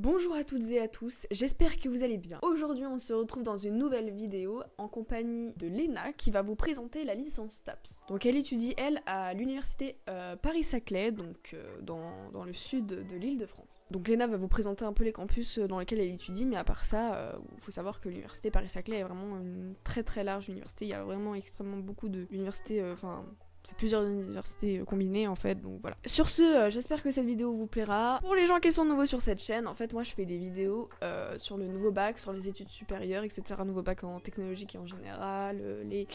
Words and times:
Bonjour 0.00 0.36
à 0.36 0.44
toutes 0.44 0.70
et 0.70 0.78
à 0.78 0.86
tous, 0.86 1.26
j'espère 1.32 1.76
que 1.76 1.88
vous 1.88 2.04
allez 2.04 2.18
bien. 2.18 2.38
Aujourd'hui 2.42 2.86
on 2.86 2.98
se 2.98 3.12
retrouve 3.12 3.42
dans 3.42 3.56
une 3.56 3.76
nouvelle 3.76 4.12
vidéo 4.12 4.62
en 4.78 4.86
compagnie 4.86 5.52
de 5.56 5.66
Léna 5.66 6.12
qui 6.12 6.30
va 6.30 6.40
vous 6.40 6.54
présenter 6.54 7.02
la 7.02 7.16
licence 7.16 7.64
TAPS. 7.64 8.02
Donc 8.06 8.24
elle 8.24 8.36
étudie 8.36 8.74
elle 8.76 9.02
à 9.06 9.34
l'université 9.34 9.96
euh, 10.08 10.36
Paris-Saclay, 10.36 11.10
donc 11.10 11.50
euh, 11.52 11.80
dans, 11.80 12.44
le 12.44 12.52
sud 12.52 12.86
de 12.86 13.16
l'île 13.16 13.38
de 13.38 13.46
France. 13.46 13.86
Donc 13.90 14.06
Léna 14.06 14.28
va 14.28 14.36
vous 14.36 14.46
présenter 14.46 14.84
un 14.84 14.92
peu 14.92 15.02
les 15.02 15.10
campus 15.10 15.58
dans 15.58 15.80
lesquels 15.80 15.98
elle 15.98 16.14
étudie, 16.14 16.46
mais 16.46 16.56
à 16.56 16.62
part 16.62 16.84
ça, 16.84 17.32
il 17.32 17.36
euh, 17.36 17.58
faut 17.58 17.72
savoir 17.72 18.00
que 18.00 18.08
l'université 18.08 18.52
Paris-Saclay 18.52 18.98
est 18.98 19.04
vraiment 19.04 19.40
une 19.40 19.74
très 19.82 20.04
très 20.04 20.22
large 20.22 20.48
université, 20.48 20.84
il 20.84 20.90
y 20.90 20.94
a 20.94 21.02
vraiment 21.02 21.34
extrêmement 21.34 21.78
beaucoup 21.78 22.08
d'universités, 22.08 22.88
enfin 22.92 23.24
c'est 23.64 23.76
plusieurs 23.76 24.04
universités 24.04 24.82
combinées 24.86 25.28
en 25.28 25.34
fait, 25.34 25.56
donc 25.56 25.80
voilà. 25.80 25.96
Sur 26.06 26.28
ce, 26.28 26.42
euh, 26.42 26.70
j'espère 26.70 27.02
que 27.02 27.10
cette 27.10 27.26
vidéo 27.26 27.52
vous 27.52 27.66
plaira. 27.66 28.18
Pour 28.22 28.34
les 28.34 28.46
gens 28.46 28.60
qui 28.60 28.72
sont 28.72 28.84
nouveaux 28.84 29.06
sur 29.06 29.20
cette 29.20 29.42
chaîne, 29.42 29.66
en 29.66 29.74
fait 29.74 29.92
moi 29.92 30.02
je 30.02 30.12
fais 30.12 30.24
des 30.24 30.38
vidéos 30.38 30.88
euh, 31.02 31.38
sur 31.38 31.56
le 31.56 31.66
nouveau 31.66 31.90
bac, 31.90 32.18
sur 32.20 32.32
les 32.32 32.48
études 32.48 32.70
supérieures, 32.70 33.24
etc. 33.24 33.42
Nouveau 33.66 33.82
bac 33.82 34.04
en 34.04 34.20
technologique 34.20 34.74
et 34.74 34.78
en 34.78 34.86
général, 34.86 35.58
euh, 35.60 35.84
les, 35.84 36.06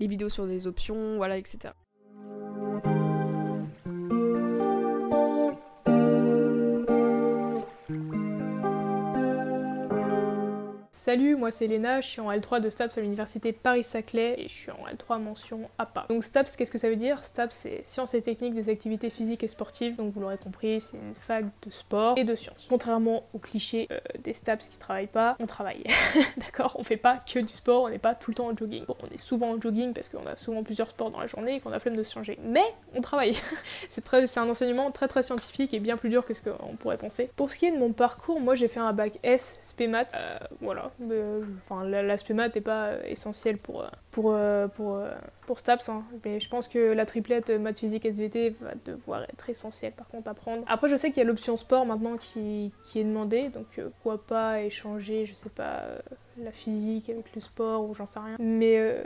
les 0.00 0.06
vidéos 0.06 0.28
sur 0.28 0.46
des 0.46 0.66
options, 0.66 1.16
voilà, 1.16 1.38
etc. 1.38 1.72
Salut, 11.08 11.36
moi 11.36 11.50
c'est 11.50 11.66
Léna, 11.66 12.02
je 12.02 12.06
suis 12.06 12.20
en 12.20 12.30
L3 12.30 12.60
de 12.60 12.68
STAPS 12.68 12.98
à 12.98 13.00
l'université 13.00 13.54
Paris-Saclay 13.54 14.34
et 14.36 14.42
je 14.42 14.52
suis 14.52 14.70
en 14.70 14.86
L3 14.94 15.22
mention 15.22 15.60
APA. 15.78 16.04
Donc 16.10 16.22
STAPS, 16.22 16.54
qu'est-ce 16.54 16.70
que 16.70 16.76
ça 16.76 16.90
veut 16.90 16.96
dire? 16.96 17.24
STAPS 17.24 17.56
c'est 17.56 17.80
Sciences 17.82 18.12
et 18.12 18.20
techniques 18.20 18.52
des 18.52 18.68
activités 18.68 19.08
physiques 19.08 19.42
et 19.42 19.48
sportives, 19.48 19.96
donc 19.96 20.12
vous 20.12 20.20
l'aurez 20.20 20.36
compris, 20.36 20.82
c'est 20.82 20.98
une 20.98 21.14
fac 21.14 21.46
de 21.62 21.70
sport 21.70 22.18
et 22.18 22.24
de 22.24 22.34
sciences. 22.34 22.66
Contrairement 22.68 23.24
aux 23.32 23.38
clichés 23.38 23.88
euh, 23.90 23.98
des 24.22 24.34
STAPS 24.34 24.68
qui 24.68 24.76
travaillent 24.76 25.06
pas, 25.06 25.34
on 25.40 25.46
travaille. 25.46 25.82
D'accord? 26.36 26.76
On 26.78 26.82
fait 26.82 26.98
pas 26.98 27.16
que 27.26 27.38
du 27.38 27.54
sport, 27.54 27.84
on 27.84 27.88
n'est 27.88 27.96
pas 27.96 28.14
tout 28.14 28.30
le 28.30 28.34
temps 28.34 28.48
en 28.48 28.54
jogging. 28.54 28.84
Bon, 28.84 28.96
on 29.02 29.06
est 29.06 29.16
souvent 29.16 29.52
en 29.52 29.58
jogging 29.58 29.94
parce 29.94 30.10
qu'on 30.10 30.26
a 30.26 30.36
souvent 30.36 30.62
plusieurs 30.62 30.88
sports 30.88 31.10
dans 31.10 31.20
la 31.20 31.26
journée 31.26 31.54
et 31.54 31.60
qu'on 31.60 31.72
a 31.72 31.80
flemme 31.80 31.96
de 31.96 32.02
se 32.02 32.12
changer. 32.12 32.38
Mais 32.42 32.74
on 32.94 33.00
travaille. 33.00 33.34
c'est 33.88 34.36
un 34.36 34.50
enseignement 34.50 34.90
très 34.90 35.08
très 35.08 35.22
scientifique 35.22 35.72
et 35.72 35.80
bien 35.80 35.96
plus 35.96 36.10
dur 36.10 36.26
que 36.26 36.34
ce 36.34 36.42
qu'on 36.42 36.76
pourrait 36.76 36.98
penser. 36.98 37.30
Pour 37.34 37.50
ce 37.50 37.56
qui 37.56 37.64
est 37.64 37.72
de 37.72 37.78
mon 37.78 37.94
parcours, 37.94 38.42
moi 38.42 38.54
j'ai 38.56 38.68
fait 38.68 38.80
un 38.80 38.92
bac 38.92 39.18
S, 39.22 39.56
SPMAT, 39.60 40.08
euh, 40.14 40.38
voilà, 40.60 40.90
enfin, 41.56 41.84
l'aspect 41.84 42.34
maths 42.34 42.54
n'est 42.54 42.60
pas 42.60 42.94
essentiel 43.06 43.58
pour, 43.58 43.84
pour, 44.10 44.36
pour, 44.74 45.00
pour 45.46 45.58
STAPS, 45.58 45.88
hein. 45.88 46.04
mais 46.24 46.40
je 46.40 46.48
pense 46.48 46.68
que 46.68 46.92
la 46.92 47.06
triplette 47.06 47.50
maths, 47.50 47.78
physique, 47.78 48.04
SVT 48.04 48.50
va 48.60 48.72
devoir 48.84 49.22
être 49.24 49.50
essentielle 49.50 49.92
par 49.92 50.08
contre 50.08 50.28
à 50.28 50.34
prendre. 50.34 50.64
Après, 50.66 50.88
je 50.88 50.96
sais 50.96 51.08
qu'il 51.10 51.18
y 51.18 51.22
a 51.22 51.28
l'option 51.28 51.56
sport 51.56 51.86
maintenant 51.86 52.16
qui, 52.16 52.72
qui 52.84 53.00
est 53.00 53.04
demandée, 53.04 53.48
donc 53.48 53.78
euh, 53.78 53.88
pourquoi 53.90 54.26
pas 54.26 54.62
échanger, 54.62 55.26
je 55.26 55.34
sais 55.34 55.48
pas, 55.48 55.80
euh, 55.82 55.98
la 56.42 56.52
physique 56.52 57.10
avec 57.10 57.34
le 57.34 57.40
sport 57.40 57.88
ou 57.88 57.94
j'en 57.94 58.06
sais 58.06 58.20
rien. 58.20 58.36
Mais, 58.38 58.76
euh, 58.78 59.02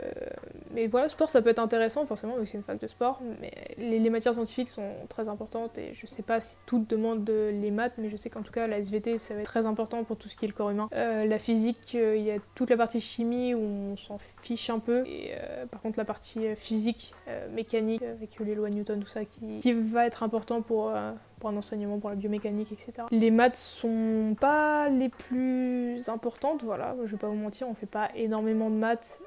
mais 0.73 0.87
voilà, 0.87 1.09
sport 1.09 1.29
ça 1.29 1.41
peut 1.41 1.49
être 1.49 1.59
intéressant 1.59 2.05
forcément, 2.05 2.35
vu 2.35 2.43
que 2.43 2.49
c'est 2.49 2.57
une 2.57 2.63
fac 2.63 2.79
de 2.79 2.87
sport, 2.87 3.21
mais 3.41 3.51
les, 3.77 4.09
matières 4.09 4.35
scientifiques 4.35 4.69
sont 4.69 4.91
très 5.09 5.27
importantes 5.27 5.77
et 5.79 5.91
je 5.93 6.05
sais 6.05 6.21
pas 6.21 6.39
si 6.39 6.57
toutes 6.67 6.87
demandent 6.87 7.27
les 7.27 7.71
maths, 7.71 7.93
mais 7.97 8.09
je 8.09 8.15
sais 8.15 8.29
qu'en 8.29 8.43
tout 8.43 8.51
cas 8.51 8.67
la 8.67 8.77
SVT 8.77 9.17
ça 9.17 9.33
va 9.33 9.39
être 9.39 9.45
très 9.45 9.65
important 9.65 10.03
pour 10.03 10.17
tout 10.17 10.29
ce 10.29 10.35
qui 10.35 10.45
est 10.45 10.47
le 10.47 10.53
corps 10.53 10.69
humain. 10.69 10.87
la 10.91 11.39
physique, 11.39 11.93
il 11.95 12.21
y 12.21 12.31
a 12.31 12.37
toute 12.53 12.69
la 12.69 12.77
partie 12.77 13.01
chimie 13.01 13.55
où 13.55 13.59
on 13.59 13.95
s'en 13.95 14.17
fiche 14.19 14.69
un 14.69 14.79
peu, 14.79 15.03
et 15.07 15.31
par 15.71 15.81
contre 15.81 15.97
la 15.97 16.05
partie 16.05 16.43
euh, 16.53 16.55
physique, 16.55 17.13
euh, 17.27 17.47
mécanique, 17.49 18.01
avec 18.01 18.39
les 18.39 18.55
lois 18.55 18.69
Newton, 18.69 18.99
tout 18.99 19.07
ça, 19.07 19.25
qui, 19.25 19.73
va 19.73 20.05
être 20.05 20.23
important 20.23 20.61
pour, 20.61 20.89
euh, 20.89 21.11
pour 21.43 21.49
un 21.49 21.57
enseignement, 21.57 21.99
pour 21.99 22.09
la 22.09 22.15
biomécanique, 22.15 22.71
etc. 22.71 22.93
Les 23.11 23.29
maths 23.29 23.57
sont 23.57 24.33
pas 24.39 24.87
les 24.87 25.09
plus 25.09 26.07
importantes, 26.07 26.63
voilà, 26.63 26.95
je 27.03 27.11
vais 27.11 27.17
pas 27.17 27.27
vous 27.27 27.35
mentir, 27.35 27.67
on 27.67 27.73
fait 27.73 27.85
pas 27.85 28.07
énormément 28.15 28.69
de 28.69 28.75
maths, 28.75 29.19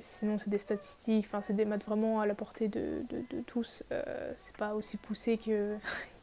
sinon 0.00 0.38
c'est 0.38 0.48
des 0.48 0.56
statistiques, 0.56 1.26
enfin 1.26 1.42
c'est 1.42 1.52
des 1.52 1.66
maths 1.66 1.84
vraiment 1.84 2.20
à 2.20 2.24
la 2.26 2.34
portée 2.34 2.68
de, 2.68 3.02
de, 3.10 3.22
de 3.36 3.42
tous, 3.42 3.84
c'est 4.38 4.56
pas 4.56 4.74
aussi 4.74 4.96
poussé 4.96 5.36
que 5.36 5.76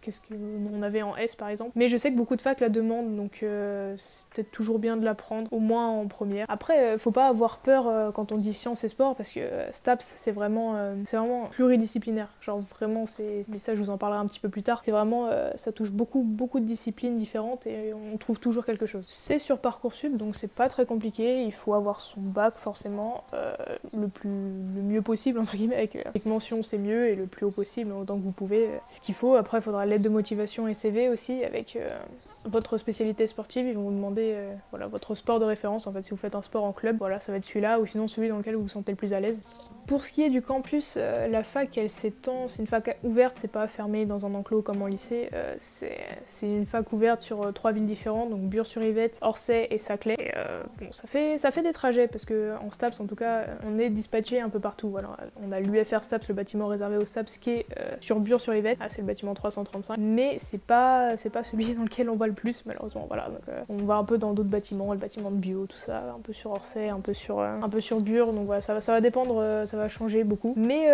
qu'est-ce 0.08 0.22
qu'on 0.22 0.82
avait 0.84 1.02
en 1.02 1.18
S 1.18 1.36
par 1.36 1.50
exemple. 1.50 1.72
Mais 1.76 1.90
je 1.90 1.98
sais 1.98 2.12
que 2.12 2.16
beaucoup 2.16 2.38
de 2.38 2.42
facs 2.42 2.62
la 2.62 2.70
demandent, 2.70 3.16
donc 3.18 3.40
euh, 3.44 3.94
c'est 3.98 4.26
peut-être 4.28 4.52
toujours 4.52 4.80
bien 4.80 4.96
de 4.96 5.04
l'apprendre, 5.04 5.52
au 5.52 5.60
moins 5.60 5.88
en 5.90 6.08
première. 6.08 6.46
Après, 6.50 6.94
euh, 6.94 6.98
faut 6.98 7.12
pas 7.12 7.28
avoir 7.28 7.58
peur 7.58 7.88
euh, 7.88 8.12
quand 8.12 8.32
on 8.32 8.38
dit 8.38 8.54
sciences 8.54 8.86
et 8.86 8.90
sport, 8.90 9.16
parce 9.16 9.32
que 9.32 9.42
STAPS 9.74 10.06
c'est 10.06 10.32
vraiment, 10.32 10.76
c'est 11.06 11.18
vraiment 11.18 11.48
pluridisciplinaire. 11.48 12.30
Genre 12.40 12.60
vraiment, 12.60 13.06
c'est, 13.06 13.44
mais 13.50 13.58
ça 13.58 13.76
je 13.76 13.82
vous 13.82 13.90
en 13.90 13.98
parlerai 13.98 14.20
un 14.20 14.28
petit 14.28 14.40
peu 14.40 14.48
plus 14.48 14.64
tard. 14.64 14.82
C'est 14.82 14.92
vraiment, 14.92 15.30
ça 15.56 15.74
touche 15.74 15.92
beaucoup, 15.92 16.22
beaucoup 16.22 16.62
de 16.62 16.66
disciplines 16.66 17.18
différentes 17.18 17.68
et 17.68 17.94
on 17.94 18.18
trouve 18.18 18.40
toujours 18.40 18.66
quelque 18.66 18.86
chose. 18.86 19.06
C'est 19.10 19.40
sur 19.40 19.60
Parcoursup, 19.60 20.16
donc 20.16 20.36
c'est 20.36 20.52
pas 20.52 20.70
très 20.70 20.86
compliqué. 20.86 21.44
Il 21.44 21.54
faut 21.54 21.74
avoir 21.74 22.00
son 22.00 22.22
bac 22.22 22.54
forcément 22.56 23.26
le 23.94 24.08
plus, 24.08 24.30
le 24.30 24.82
mieux 24.82 25.02
possible 25.02 25.40
entre 25.40 25.58
guillemets 25.58 25.76
avec, 25.76 25.98
avec 26.06 26.26
mention 26.26 26.64
c'est 26.64 26.78
mieux 26.78 27.10
et 27.10 27.16
le 27.16 27.28
plus 27.28 27.46
haut 27.46 27.52
possible 27.52 27.92
autant 27.92 28.16
que 28.16 28.24
vous 28.24 28.32
pouvez. 28.32 28.70
Ce 28.88 29.02
qu'il 29.02 29.16
faut. 29.16 29.36
Après, 29.36 29.58
il 29.58 29.62
faudra 29.62 29.86
de 30.02 30.10
motivation 30.10 30.68
et 30.68 30.74
CV 30.74 31.10
aussi 31.10 31.44
avec 31.44 31.76
euh, 31.76 31.88
votre 32.46 32.78
spécialité 32.78 33.28
sportive. 33.28 33.68
Ils 33.68 33.76
vont 33.76 33.84
vous 33.84 33.92
demander 33.92 34.34
euh, 34.36 34.54
voilà, 34.72 34.88
votre 34.88 35.16
sport 35.16 35.40
de 35.40 35.46
référence. 35.46 35.88
En 35.88 35.94
fait, 35.94 36.02
si 36.04 36.12
vous 36.12 36.18
faites 36.18 36.36
un 36.36 36.42
sport 36.42 36.64
en 36.64 36.74
club, 36.74 36.98
voilà, 36.98 37.20
ça 37.20 37.32
va 37.32 37.38
être 37.38 37.46
celui-là 37.46 37.80
ou 37.80 37.86
sinon 37.86 38.08
celui 38.08 38.30
dans 38.30 38.38
lequel 38.38 38.56
vous 38.56 38.64
vous 38.64 38.68
sentez 38.68 38.92
le 38.92 38.98
plus 38.98 39.14
à 39.14 39.20
l'aise. 39.20 39.42
Pour 39.88 40.04
ce 40.04 40.12
qui 40.12 40.24
est 40.24 40.30
du 40.30 40.42
campus, 40.42 40.96
euh, 40.98 41.28
la 41.28 41.44
fac, 41.44 41.78
elle 41.78 41.90
s'étend. 41.90 42.48
C'est 42.48 42.60
une 42.60 42.68
fac 42.68 42.98
ouverte, 43.04 43.38
c'est 43.38 43.52
pas 43.52 43.68
fermé 43.68 44.06
dans 44.06 44.26
un 44.26 44.34
enclos 44.36 44.62
comme 44.62 44.82
en 44.82 44.88
lycée. 44.88 45.30
c'est 45.58 45.98
une 46.44 46.66
fac 46.66 46.92
ouverte 46.92 47.22
sur 47.22 47.54
trois 47.54 47.72
villes 47.72 47.86
différentes, 47.86 48.30
donc 48.30 48.42
Bure-sur-Yvette, 48.42 49.20
Orsay 49.22 49.68
et 49.72 49.78
Saclay. 49.78 50.16
Et, 50.20 50.32
bon, 50.80 50.92
ça 50.92 51.08
fait, 51.08 51.38
ça 51.38 51.52
fait 51.52 51.64
des 51.64 51.74
trajets 51.74 52.08
parce 52.08 52.26
que 52.26 52.54
en 52.62 52.70
STAPS, 52.70 53.00
en 53.00 53.08
tout 53.08 53.16
cas, 53.16 53.46
on 53.66 53.80
est 53.80 53.90
dispatché 53.90 54.42
un 54.42 54.50
peu 54.50 54.60
partout. 54.60 54.90
Voilà. 54.90 55.18
On 55.44 55.52
a 55.52 55.60
l'UFR 55.60 56.04
STAPS, 56.04 56.28
le 56.28 56.36
bâtiment 56.36 56.68
réservé 56.68 56.98
aux 56.98 57.06
STAPS, 57.06 57.38
qui 57.40 57.52
est 57.52 57.66
sur 58.00 58.20
Bure-sur-Yvette. 58.20 58.78
Ah, 58.82 58.90
c'est 58.90 59.02
le 59.02 59.08
bâtiment 59.08 59.34
335 59.34 59.87
mais 59.98 60.38
c'est 60.40 60.62
pas 60.62 61.16
pas 61.32 61.44
celui 61.44 61.74
dans 61.76 61.84
lequel 61.84 62.10
on 62.10 62.16
voit 62.16 62.28
le 62.28 62.34
plus 62.34 62.66
malheureusement. 62.66 63.06
Voilà, 63.08 63.30
donc, 63.30 63.40
euh, 63.50 63.64
on 63.70 63.78
va 63.78 63.96
un 63.96 64.04
peu 64.04 64.18
dans 64.18 64.34
d'autres 64.34 64.50
bâtiments, 64.50 64.92
le 64.94 65.00
bâtiment 65.00 65.32
de 65.32 65.38
bio, 65.38 65.66
tout 65.66 65.78
ça, 65.78 66.14
un 66.16 66.20
peu 66.20 66.34
sur 66.34 66.52
Orsay, 66.52 66.90
un 66.90 67.00
peu 67.00 67.14
sur 67.14 67.40
euh, 67.40 67.60
un 67.62 67.70
peu 67.70 67.82
sur 67.82 68.02
Bure, 68.02 68.34
donc 68.34 68.46
voilà, 68.46 68.62
ça 68.62 68.74
va 68.74 68.82
ça 68.82 68.94
va 68.94 69.02
dépendre, 69.02 69.38
euh, 69.40 69.66
ça 69.66 69.78
va 69.78 69.88
changer 69.88 70.24
beaucoup. 70.24 70.54
Mais 70.58 70.88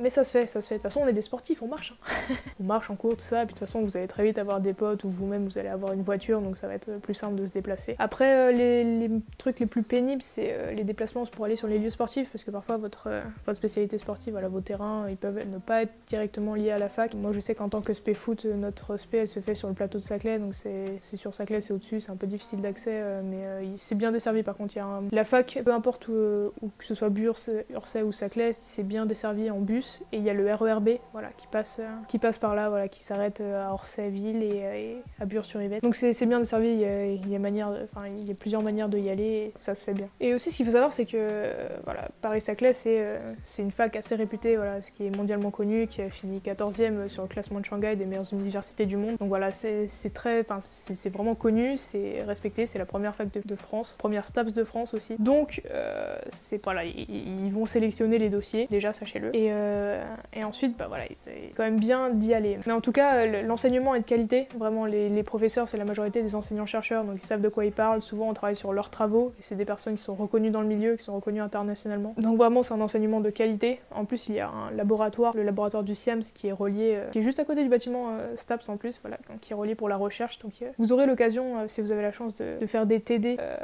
mais 0.00 0.10
ça 0.10 0.24
se 0.24 0.32
fait, 0.32 0.46
ça 0.46 0.60
se 0.60 0.68
fait. 0.68 0.76
De 0.76 0.82
toute 0.82 0.90
façon, 0.90 1.00
on 1.04 1.08
est 1.08 1.12
des 1.12 1.22
sportifs, 1.22 1.62
on 1.62 1.68
marche. 1.68 1.92
Hein. 1.92 2.34
on 2.60 2.64
marche 2.64 2.90
en 2.90 2.96
cours, 2.96 3.16
tout 3.16 3.22
ça, 3.22 3.38
puis 3.38 3.46
de 3.46 3.50
toute 3.50 3.60
façon, 3.60 3.80
vous 3.82 3.96
allez 3.96 4.08
très 4.08 4.24
vite 4.24 4.38
avoir 4.38 4.60
des 4.60 4.72
potes 4.72 5.04
ou 5.04 5.08
vous-même 5.08 5.44
vous 5.44 5.58
allez 5.58 5.68
avoir 5.68 5.92
une 5.92 6.02
voiture, 6.02 6.40
donc 6.40 6.56
ça 6.56 6.66
va 6.66 6.74
être 6.74 6.98
plus 6.98 7.14
simple 7.14 7.36
de 7.36 7.46
se 7.46 7.52
déplacer. 7.52 7.96
Après, 7.98 8.52
les, 8.52 9.10
trucs 9.38 9.60
les 9.60 9.66
plus 9.66 9.82
pénibles, 9.82 10.22
c'est 10.22 10.74
les 10.74 10.84
déplacements 10.84 11.24
pour 11.26 11.44
aller 11.44 11.56
sur 11.56 11.68
les 11.68 11.78
lieux 11.78 11.90
sportifs, 11.90 12.30
parce 12.30 12.44
que 12.44 12.50
parfois 12.50 12.76
votre 12.76 13.08
votre 13.46 13.56
spécialité 13.56 13.98
sportive, 13.98 14.32
voilà, 14.32 14.48
vos 14.48 14.60
terrains, 14.60 15.06
ils 15.08 15.16
peuvent 15.16 15.38
ne 15.46 15.58
pas 15.58 15.82
être 15.82 15.92
directement 16.06 16.54
liés 16.54 16.70
à 16.70 16.78
la 16.78 16.88
fac. 16.88 17.14
Moi, 17.14 17.32
je 17.32 17.40
sais 17.40 17.54
qu'en 17.54 17.68
tant 17.68 17.80
que 17.80 17.92
foot, 18.14 18.44
notre 18.44 18.96
spé 18.96 19.18
elle 19.18 19.28
se 19.28 19.40
fait 19.40 19.54
sur 19.54 19.68
le 19.68 19.74
plateau 19.74 19.98
de 19.98 20.04
Saclay, 20.04 20.38
donc 20.38 20.54
c'est 20.54 20.98
sur 21.16 21.34
Saclay, 21.34 21.60
c'est 21.60 21.72
au-dessus, 21.72 22.00
c'est 22.00 22.10
un 22.10 22.16
peu 22.16 22.26
difficile 22.26 22.60
d'accès, 22.60 22.92
euh, 22.92 23.22
mais 23.24 23.44
euh, 23.44 23.76
c'est 23.76 23.94
bien 23.94 24.12
desservi 24.12 24.42
par 24.42 24.56
contre. 24.56 24.76
Il 24.76 24.78
y 24.78 24.82
a 24.82 25.00
la 25.12 25.24
fac, 25.24 25.60
peu 25.64 25.72
importe 25.72 26.08
où, 26.08 26.52
que 26.78 26.84
ce 26.84 26.94
soit 26.94 27.08
Bure, 27.08 27.36
Ursay 27.70 28.02
ou 28.02 28.12
Saclay, 28.12 28.50
c'est 28.52 28.82
bien 28.82 29.06
desservi 29.06 29.50
en 29.50 29.60
bus, 29.60 30.02
et 30.12 30.18
il 30.18 30.22
y 30.22 30.30
a 30.30 30.34
le 30.34 30.52
RERB 30.52 30.90
voilà, 31.12 31.28
qui, 31.36 31.46
passe, 31.46 31.78
euh, 31.80 31.88
qui 32.08 32.18
passe 32.18 32.38
par 32.38 32.54
là, 32.54 32.68
voilà, 32.68 32.88
qui 32.88 33.02
s'arrête 33.02 33.40
à 33.40 33.72
Orsay-Ville 33.72 34.42
et, 34.42 34.96
à 35.20 35.24
Bure-sur-Yvette. 35.24 35.82
Donc 35.82 35.96
c'est 35.96 36.26
bien 36.26 36.38
desservi, 36.38 36.68
il 36.68 36.80
y 37.28 37.36
a, 37.36 37.68
enfin, 37.94 38.06
il 38.08 38.34
plusieurs 38.36 38.62
manières 38.62 38.88
de 38.88 38.98
y 38.98 39.10
aller, 39.10 39.24
et 39.24 39.52
ça 39.58 39.74
se 39.74 39.84
fait 39.84 39.94
bien. 39.94 40.08
Et 40.20 40.34
aussi, 40.34 40.50
ce 40.50 40.56
qu'il 40.56 40.66
faut 40.66 40.72
savoir, 40.72 40.92
c'est 40.92 41.06
que 41.06 41.50
voilà, 41.84 42.08
Paris-Saclay, 42.20 42.72
c'est 42.72 43.62
une 43.62 43.70
fac 43.70 43.96
assez 43.96 44.14
réputée, 44.14 44.56
voilà, 44.56 44.80
ce 44.80 44.90
qui 44.92 45.06
est 45.06 45.16
mondialement 45.16 45.50
connu, 45.50 45.86
qui 45.86 46.02
a 46.02 46.10
fini 46.10 46.38
14e 46.38 47.08
sur 47.08 47.22
le 47.22 47.28
classement 47.28 47.60
de 47.60 47.64
Shanghai 47.64 47.96
des 47.98 48.06
meilleures 48.06 48.32
universités 48.32 48.86
du 48.86 48.96
monde. 48.96 49.16
Donc 49.18 49.28
voilà, 49.28 49.52
c'est 49.52 49.86
très, 50.14 50.40
enfin 50.40 50.58
c'est 50.60 51.10
vraiment 51.10 51.34
connu, 51.34 51.76
c'est 51.76 52.22
respecté, 52.26 52.66
c'est 52.66 52.78
la 52.78 52.86
première 52.86 53.14
fac 53.14 53.28
de, 53.30 53.56
France, 53.56 53.96
première 53.98 54.26
STAPS 54.26 54.52
de 54.52 54.64
France 54.64 54.94
aussi. 54.94 55.16
Donc 55.18 55.62
euh, 55.70 56.16
c'est 56.28 56.62
voilà, 56.64 56.84
ils, 56.84 57.50
vont 57.50 57.66
sélectionner 57.66 58.18
les 58.18 58.28
dossiers, 58.28 58.66
déjà 58.66 58.92
sachez-le. 58.92 59.34
Et, 59.34 59.48
euh, 59.50 60.04
et, 60.34 60.44
ensuite, 60.44 60.76
bah 60.76 60.86
voilà, 60.88 61.04
c'est 61.14 61.52
quand 61.56 61.62
même 61.62 61.78
bien 61.78 62.10
d'y 62.10 62.34
aller. 62.34 62.58
Mais 62.66 62.72
en 62.72 62.80
tout 62.80 62.92
cas, 62.92 63.26
l'enseignement 63.42 63.94
est 63.94 64.00
de 64.00 64.04
qualité. 64.04 64.48
Vraiment, 64.58 64.84
les, 64.84 65.22
professeurs, 65.22 65.68
c'est 65.68 65.76
la 65.76 65.84
majorité 65.84 66.22
des 66.22 66.34
enseignants-chercheurs, 66.34 67.04
donc 67.04 67.16
ils 67.22 67.26
savent 67.26 67.40
de 67.40 67.48
quoi 67.48 67.64
ils 67.64 67.72
parlent. 67.72 68.02
Souvent, 68.02 68.28
on 68.28 68.34
travaille 68.34 68.56
sur 68.56 68.72
leurs 68.72 68.90
travaux, 68.90 69.32
c'est 69.38 69.56
des 69.56 69.64
personnes 69.64 69.96
qui 69.96 70.02
sont 70.02 70.14
reconnues 70.14 70.50
dans 70.50 70.60
le 70.60 70.68
milieu, 70.68 70.96
qui 70.96 71.04
sont 71.04 71.14
reconnues 71.14 71.40
internationalement. 71.40 72.14
Donc 72.18 72.36
vraiment, 72.36 72.62
c'est 72.62 72.74
un 72.74 72.80
enseignement 72.80 73.20
de 73.20 73.30
qualité. 73.30 73.80
En 73.94 74.04
plus, 74.04 74.28
il 74.28 74.36
y 74.36 74.40
a 74.40 74.48
un 74.48 74.70
laboratoire, 74.72 75.34
le 75.34 75.42
laboratoire 75.42 75.82
du 75.82 75.94
SIAMS, 75.94 76.22
qui 76.34 76.48
est 76.48 76.52
relié, 76.52 76.94
euh, 76.96 77.10
qui 77.10 77.18
est 77.18 77.22
juste 77.22 77.40
à 77.40 77.44
côté 77.44 77.62
du 77.62 77.68
bâtiment 77.68 77.87
STAPS 78.36 78.68
en 78.68 78.76
plus, 78.76 79.00
voilà, 79.02 79.18
qui 79.40 79.52
est 79.52 79.56
relié 79.56 79.74
pour 79.74 79.88
la 79.88 79.96
recherche. 79.96 80.38
Donc 80.38 80.52
euh, 80.62 80.70
vous 80.78 80.92
aurez 80.92 81.06
l'occasion, 81.06 81.58
euh, 81.58 81.64
si 81.68 81.80
vous 81.80 81.92
avez 81.92 82.02
la 82.02 82.12
chance, 82.12 82.34
de, 82.34 82.66
faire 82.66 82.86
des 82.86 83.00
TD 83.00 83.36
euh, 83.38 83.56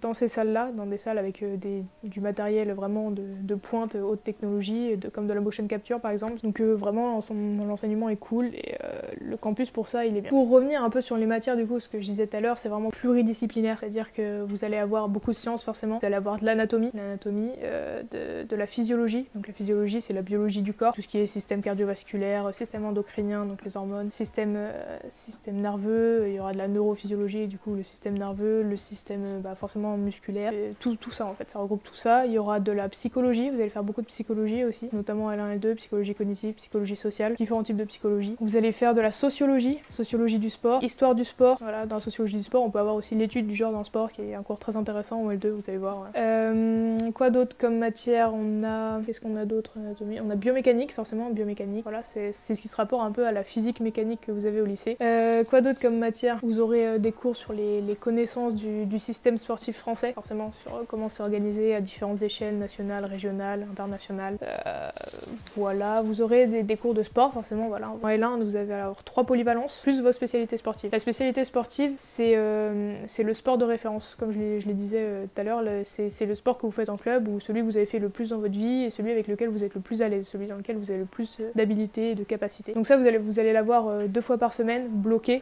dans 0.00 0.14
ces 0.14 0.28
salles-là, 0.28 0.70
dans 0.72 0.86
des 0.86 0.98
salles 0.98 1.18
avec 1.18 1.44
du 2.02 2.20
matériel 2.20 2.72
vraiment 2.72 3.10
de, 3.10 3.22
de 3.40 3.54
pointe, 3.54 3.96
haute 3.96 4.22
technologie, 4.22 4.96
de, 4.96 5.08
comme 5.08 5.26
de 5.26 5.32
la 5.32 5.40
motion 5.40 5.66
capture 5.66 6.00
par 6.00 6.10
exemple. 6.10 6.40
Donc 6.42 6.60
vraiment 6.60 7.18
l'enseignement 7.66 8.08
est 8.08 8.16
cool 8.16 8.46
et 8.54 8.76
le 9.20 9.36
campus 9.36 9.70
pour 9.70 9.88
ça 9.88 10.04
il 10.06 10.16
est 10.16 10.20
bien. 10.20 10.30
Pour 10.30 10.50
revenir 10.50 10.82
un 10.84 10.90
peu 10.90 11.00
sur 11.00 11.16
les 11.16 11.26
matières 11.26 11.56
du 11.56 11.66
coup, 11.66 11.80
ce 11.80 11.88
que 11.88 12.00
je 12.00 12.06
disais 12.06 12.26
tout 12.26 12.36
à 12.36 12.40
l'heure, 12.40 12.58
c'est 12.58 12.68
vraiment 12.68 12.90
pluridisciplinaire, 12.90 13.78
c'est-à-dire 13.80 14.12
que 14.12 14.42
vous 14.42 14.64
allez 14.64 14.76
avoir 14.76 15.08
beaucoup 15.08 15.30
de 15.30 15.36
sciences 15.36 15.64
forcément, 15.64 15.98
vous 15.98 16.06
allez 16.06 16.14
avoir 16.14 16.38
de 16.38 16.44
l'anatomie, 16.44 16.90
l'anatomie, 16.94 17.52
de, 18.10 18.44
de 18.44 18.56
la 18.56 18.66
physiologie, 18.66 19.26
donc 19.34 19.46
la 19.48 19.52
physiologie 19.54 20.00
c'est 20.00 20.12
la 20.12 20.22
biologie 20.22 20.62
du 20.62 20.72
corps, 20.72 20.94
tout 20.94 21.02
ce 21.02 21.08
qui 21.08 21.18
est 21.18 21.26
système 21.26 21.62
cardiovasculaire, 21.62 22.52
système 22.54 22.84
endocrinien, 22.84 23.44
donc 23.44 23.64
les 23.64 23.71
hormones, 23.76 24.10
système, 24.10 24.58
système 25.08 25.56
nerveux, 25.56 26.24
il 26.28 26.34
y 26.34 26.40
aura 26.40 26.52
de 26.52 26.58
la 26.58 26.68
neurophysiologie, 26.68 27.46
du 27.46 27.58
coup 27.58 27.74
le 27.74 27.82
système 27.82 28.18
nerveux, 28.18 28.62
le 28.62 28.76
système 28.76 29.40
bah, 29.42 29.54
forcément 29.54 29.96
musculaire, 29.96 30.52
tout, 30.80 30.96
tout 30.96 31.10
ça 31.10 31.26
en 31.26 31.32
fait, 31.32 31.50
ça 31.50 31.58
regroupe 31.58 31.82
tout 31.82 31.94
ça. 31.94 32.26
Il 32.26 32.32
y 32.32 32.38
aura 32.38 32.60
de 32.60 32.72
la 32.72 32.88
psychologie, 32.88 33.50
vous 33.50 33.60
allez 33.60 33.70
faire 33.70 33.82
beaucoup 33.82 34.02
de 34.02 34.06
psychologie 34.06 34.64
aussi, 34.64 34.88
notamment 34.92 35.30
L1 35.30 35.52
et 35.52 35.58
L2, 35.58 35.74
psychologie 35.76 36.14
cognitive, 36.14 36.54
psychologie 36.54 36.96
sociale, 36.96 37.34
différents 37.34 37.62
types 37.62 37.76
de 37.76 37.84
psychologie. 37.84 38.36
Vous 38.40 38.56
allez 38.56 38.72
faire 38.72 38.94
de 38.94 39.00
la 39.00 39.10
sociologie, 39.10 39.78
sociologie 39.90 40.38
du 40.38 40.50
sport, 40.50 40.82
histoire 40.82 41.14
du 41.14 41.24
sport. 41.24 41.58
Voilà, 41.60 41.86
dans 41.86 41.96
la 41.96 42.00
sociologie 42.00 42.36
du 42.36 42.42
sport, 42.42 42.62
on 42.62 42.70
peut 42.70 42.78
avoir 42.78 42.94
aussi 42.94 43.14
l'étude 43.14 43.46
du 43.46 43.54
genre 43.54 43.72
dans 43.72 43.78
le 43.78 43.84
sport 43.84 44.12
qui 44.12 44.22
est 44.22 44.34
un 44.34 44.42
cours 44.42 44.58
très 44.58 44.76
intéressant 44.76 45.22
en 45.22 45.30
L2, 45.30 45.48
vous 45.48 45.62
allez 45.68 45.78
voir. 45.78 46.06
Euh, 46.16 46.98
quoi 47.12 47.30
d'autre 47.30 47.56
comme 47.56 47.78
matière? 47.78 48.32
On 48.34 48.64
a. 48.64 49.00
Qu'est-ce 49.06 49.20
qu'on 49.20 49.36
a 49.36 49.44
d'autre? 49.44 49.72
On 50.00 50.30
a 50.30 50.34
biomécanique, 50.34 50.92
forcément, 50.92 51.30
biomécanique. 51.30 51.82
Voilà, 51.82 52.02
c'est 52.02 52.32
ce 52.32 52.52
qui 52.60 52.68
se 52.68 52.76
rapporte 52.76 53.04
un 53.04 53.12
peu 53.12 53.26
à 53.26 53.32
la 53.32 53.44
physique 53.44 53.61
mécanique 53.80 54.20
que 54.26 54.32
vous 54.32 54.46
avez 54.46 54.60
au 54.60 54.66
lycée. 54.66 54.96
Euh, 55.00 55.44
quoi 55.44 55.60
d'autre 55.60 55.80
comme 55.80 55.98
matière 55.98 56.38
Vous 56.42 56.58
aurez 56.58 56.86
euh, 56.86 56.98
des 56.98 57.12
cours 57.12 57.36
sur 57.36 57.52
les, 57.52 57.82
connaissances 57.98 58.54
du, 58.54 58.98
système 58.98 59.38
sportif 59.38 59.76
français, 59.76 60.12
forcément 60.12 60.52
sur 60.62 60.84
comment 60.88 61.08
c'est 61.08 61.22
organisé 61.22 61.74
à 61.74 61.80
différentes 61.80 62.22
échelles, 62.22 62.58
nationales, 62.58 63.04
régionales, 63.04 63.66
internationales. 63.70 64.38
Euh, 64.42 64.88
voilà, 65.56 66.02
vous 66.02 66.20
aurez 66.22 66.46
des, 66.46 66.76
cours 66.76 66.94
de 66.94 67.02
sport, 67.02 67.32
forcément, 67.32 67.68
voilà. 67.68 67.90
En 67.90 68.08
L1, 68.08 68.42
vous 68.42 68.56
avez 68.56 68.74
alors 68.74 69.02
trois 69.04 69.24
polyvalences, 69.24 69.80
plus 69.82 70.00
vos 70.00 70.12
spécialités 70.12 70.56
sportives. 70.56 70.90
La 70.92 70.98
spécialité 70.98 71.44
sportive, 71.44 71.92
c'est 71.98 72.32
euh, 72.36 72.94
le 73.18 73.34
sport 73.34 73.58
de 73.58 73.64
référence, 73.64 74.16
comme 74.18 74.32
je 74.32 74.66
le 74.66 74.74
disais 74.74 75.00
euh, 75.00 75.24
tout 75.24 75.40
à 75.40 75.44
l'heure, 75.44 75.62
c'est 75.84 76.26
le 76.26 76.34
sport 76.34 76.58
que 76.58 76.66
vous 76.66 76.72
faites 76.72 76.88
en 76.88 76.96
club, 76.96 77.28
ou 77.28 77.40
celui 77.40 77.60
que 77.60 77.66
vous 77.66 77.76
avez 77.76 77.86
fait 77.86 77.98
le 77.98 78.08
plus 78.08 78.30
dans 78.30 78.38
votre 78.38 78.54
vie, 78.54 78.84
et 78.84 78.90
celui 78.90 79.10
avec 79.10 79.28
lequel 79.28 79.48
vous 79.48 79.64
êtes 79.64 79.74
le 79.74 79.80
plus 79.80 80.02
à 80.02 80.08
l'aise, 80.08 80.26
celui 80.26 80.46
dans 80.46 80.56
lequel 80.56 80.76
vous 80.76 80.90
avez 80.90 81.00
le 81.00 81.06
plus 81.06 81.38
d'habilité 81.54 82.10
et 82.10 82.14
de 82.14 82.24
capacité. 82.24 82.72
Donc 82.72 82.86
ça, 82.86 82.96
vous 82.96 83.06
allez, 83.06 83.18
vous 83.18 83.38
allez 83.38 83.51
l'avoir 83.52 84.08
deux 84.08 84.20
fois 84.20 84.38
par 84.38 84.52
semaine, 84.52 84.88
bloqué, 84.88 85.40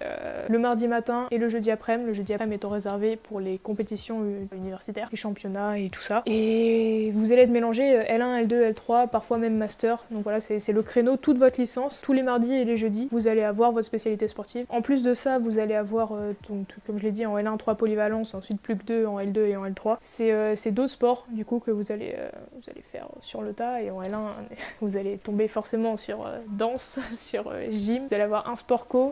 le 0.48 0.58
mardi 0.58 0.88
matin 0.88 1.26
et 1.30 1.38
le 1.38 1.48
jeudi 1.48 1.70
après-midi, 1.70 2.08
le 2.08 2.14
jeudi 2.14 2.34
après-midi 2.34 2.56
étant 2.56 2.68
réservé 2.68 3.16
pour 3.16 3.40
les 3.40 3.58
compétitions 3.58 4.24
universitaires, 4.52 5.08
les 5.10 5.16
championnats 5.16 5.78
et 5.78 5.88
tout 5.88 6.00
ça. 6.00 6.22
Et 6.26 7.10
vous 7.14 7.32
allez 7.32 7.42
être 7.42 7.50
mélangé 7.50 7.82
L1, 7.82 8.46
L2, 8.46 8.72
L3, 8.72 9.08
parfois 9.08 9.38
même 9.38 9.56
master. 9.56 10.04
Donc 10.10 10.22
voilà, 10.22 10.40
c'est 10.40 10.72
le 10.72 10.82
créneau 10.82 11.16
toute 11.16 11.38
votre 11.38 11.60
licence. 11.60 12.00
Tous 12.02 12.12
les 12.12 12.22
mardis 12.22 12.52
et 12.52 12.64
les 12.64 12.76
jeudis, 12.76 13.08
vous 13.10 13.28
allez 13.28 13.42
avoir 13.42 13.72
votre 13.72 13.86
spécialité 13.86 14.28
sportive. 14.28 14.66
En 14.68 14.82
plus 14.82 15.02
de 15.02 15.14
ça, 15.14 15.38
vous 15.38 15.58
allez 15.58 15.74
avoir, 15.74 16.12
euh, 16.12 16.32
donc, 16.48 16.68
comme 16.86 16.98
je 16.98 17.04
l'ai 17.04 17.12
dit, 17.12 17.26
en 17.26 17.36
L1, 17.36 17.56
3 17.56 17.74
polyvalence, 17.74 18.34
ensuite 18.34 18.60
plus 18.60 18.76
que 18.76 18.84
2 18.84 19.06
en 19.06 19.18
L2 19.18 19.46
et 19.46 19.56
en 19.56 19.66
L3. 19.66 19.98
Euh, 20.20 20.54
c'est 20.56 20.70
d'autres 20.70 20.90
sports, 20.90 21.26
du 21.30 21.44
coup, 21.44 21.58
que 21.58 21.70
vous 21.70 21.92
allez, 21.92 22.14
euh, 22.16 22.30
vous 22.54 22.70
allez 22.70 22.82
faire 22.82 23.08
sur 23.20 23.42
le 23.42 23.52
tas. 23.52 23.82
Et 23.82 23.90
en 23.90 24.02
L1, 24.02 24.28
vous 24.80 24.96
allez 24.96 25.18
tomber 25.18 25.48
forcément 25.48 25.96
sur 25.96 26.26
danse, 26.48 26.98
sur 27.14 27.52
gym. 27.70 27.99
Vous 28.08 28.14
allez 28.14 28.24
avoir 28.24 28.48
un 28.48 28.56
sport 28.56 28.86
co. 28.86 29.10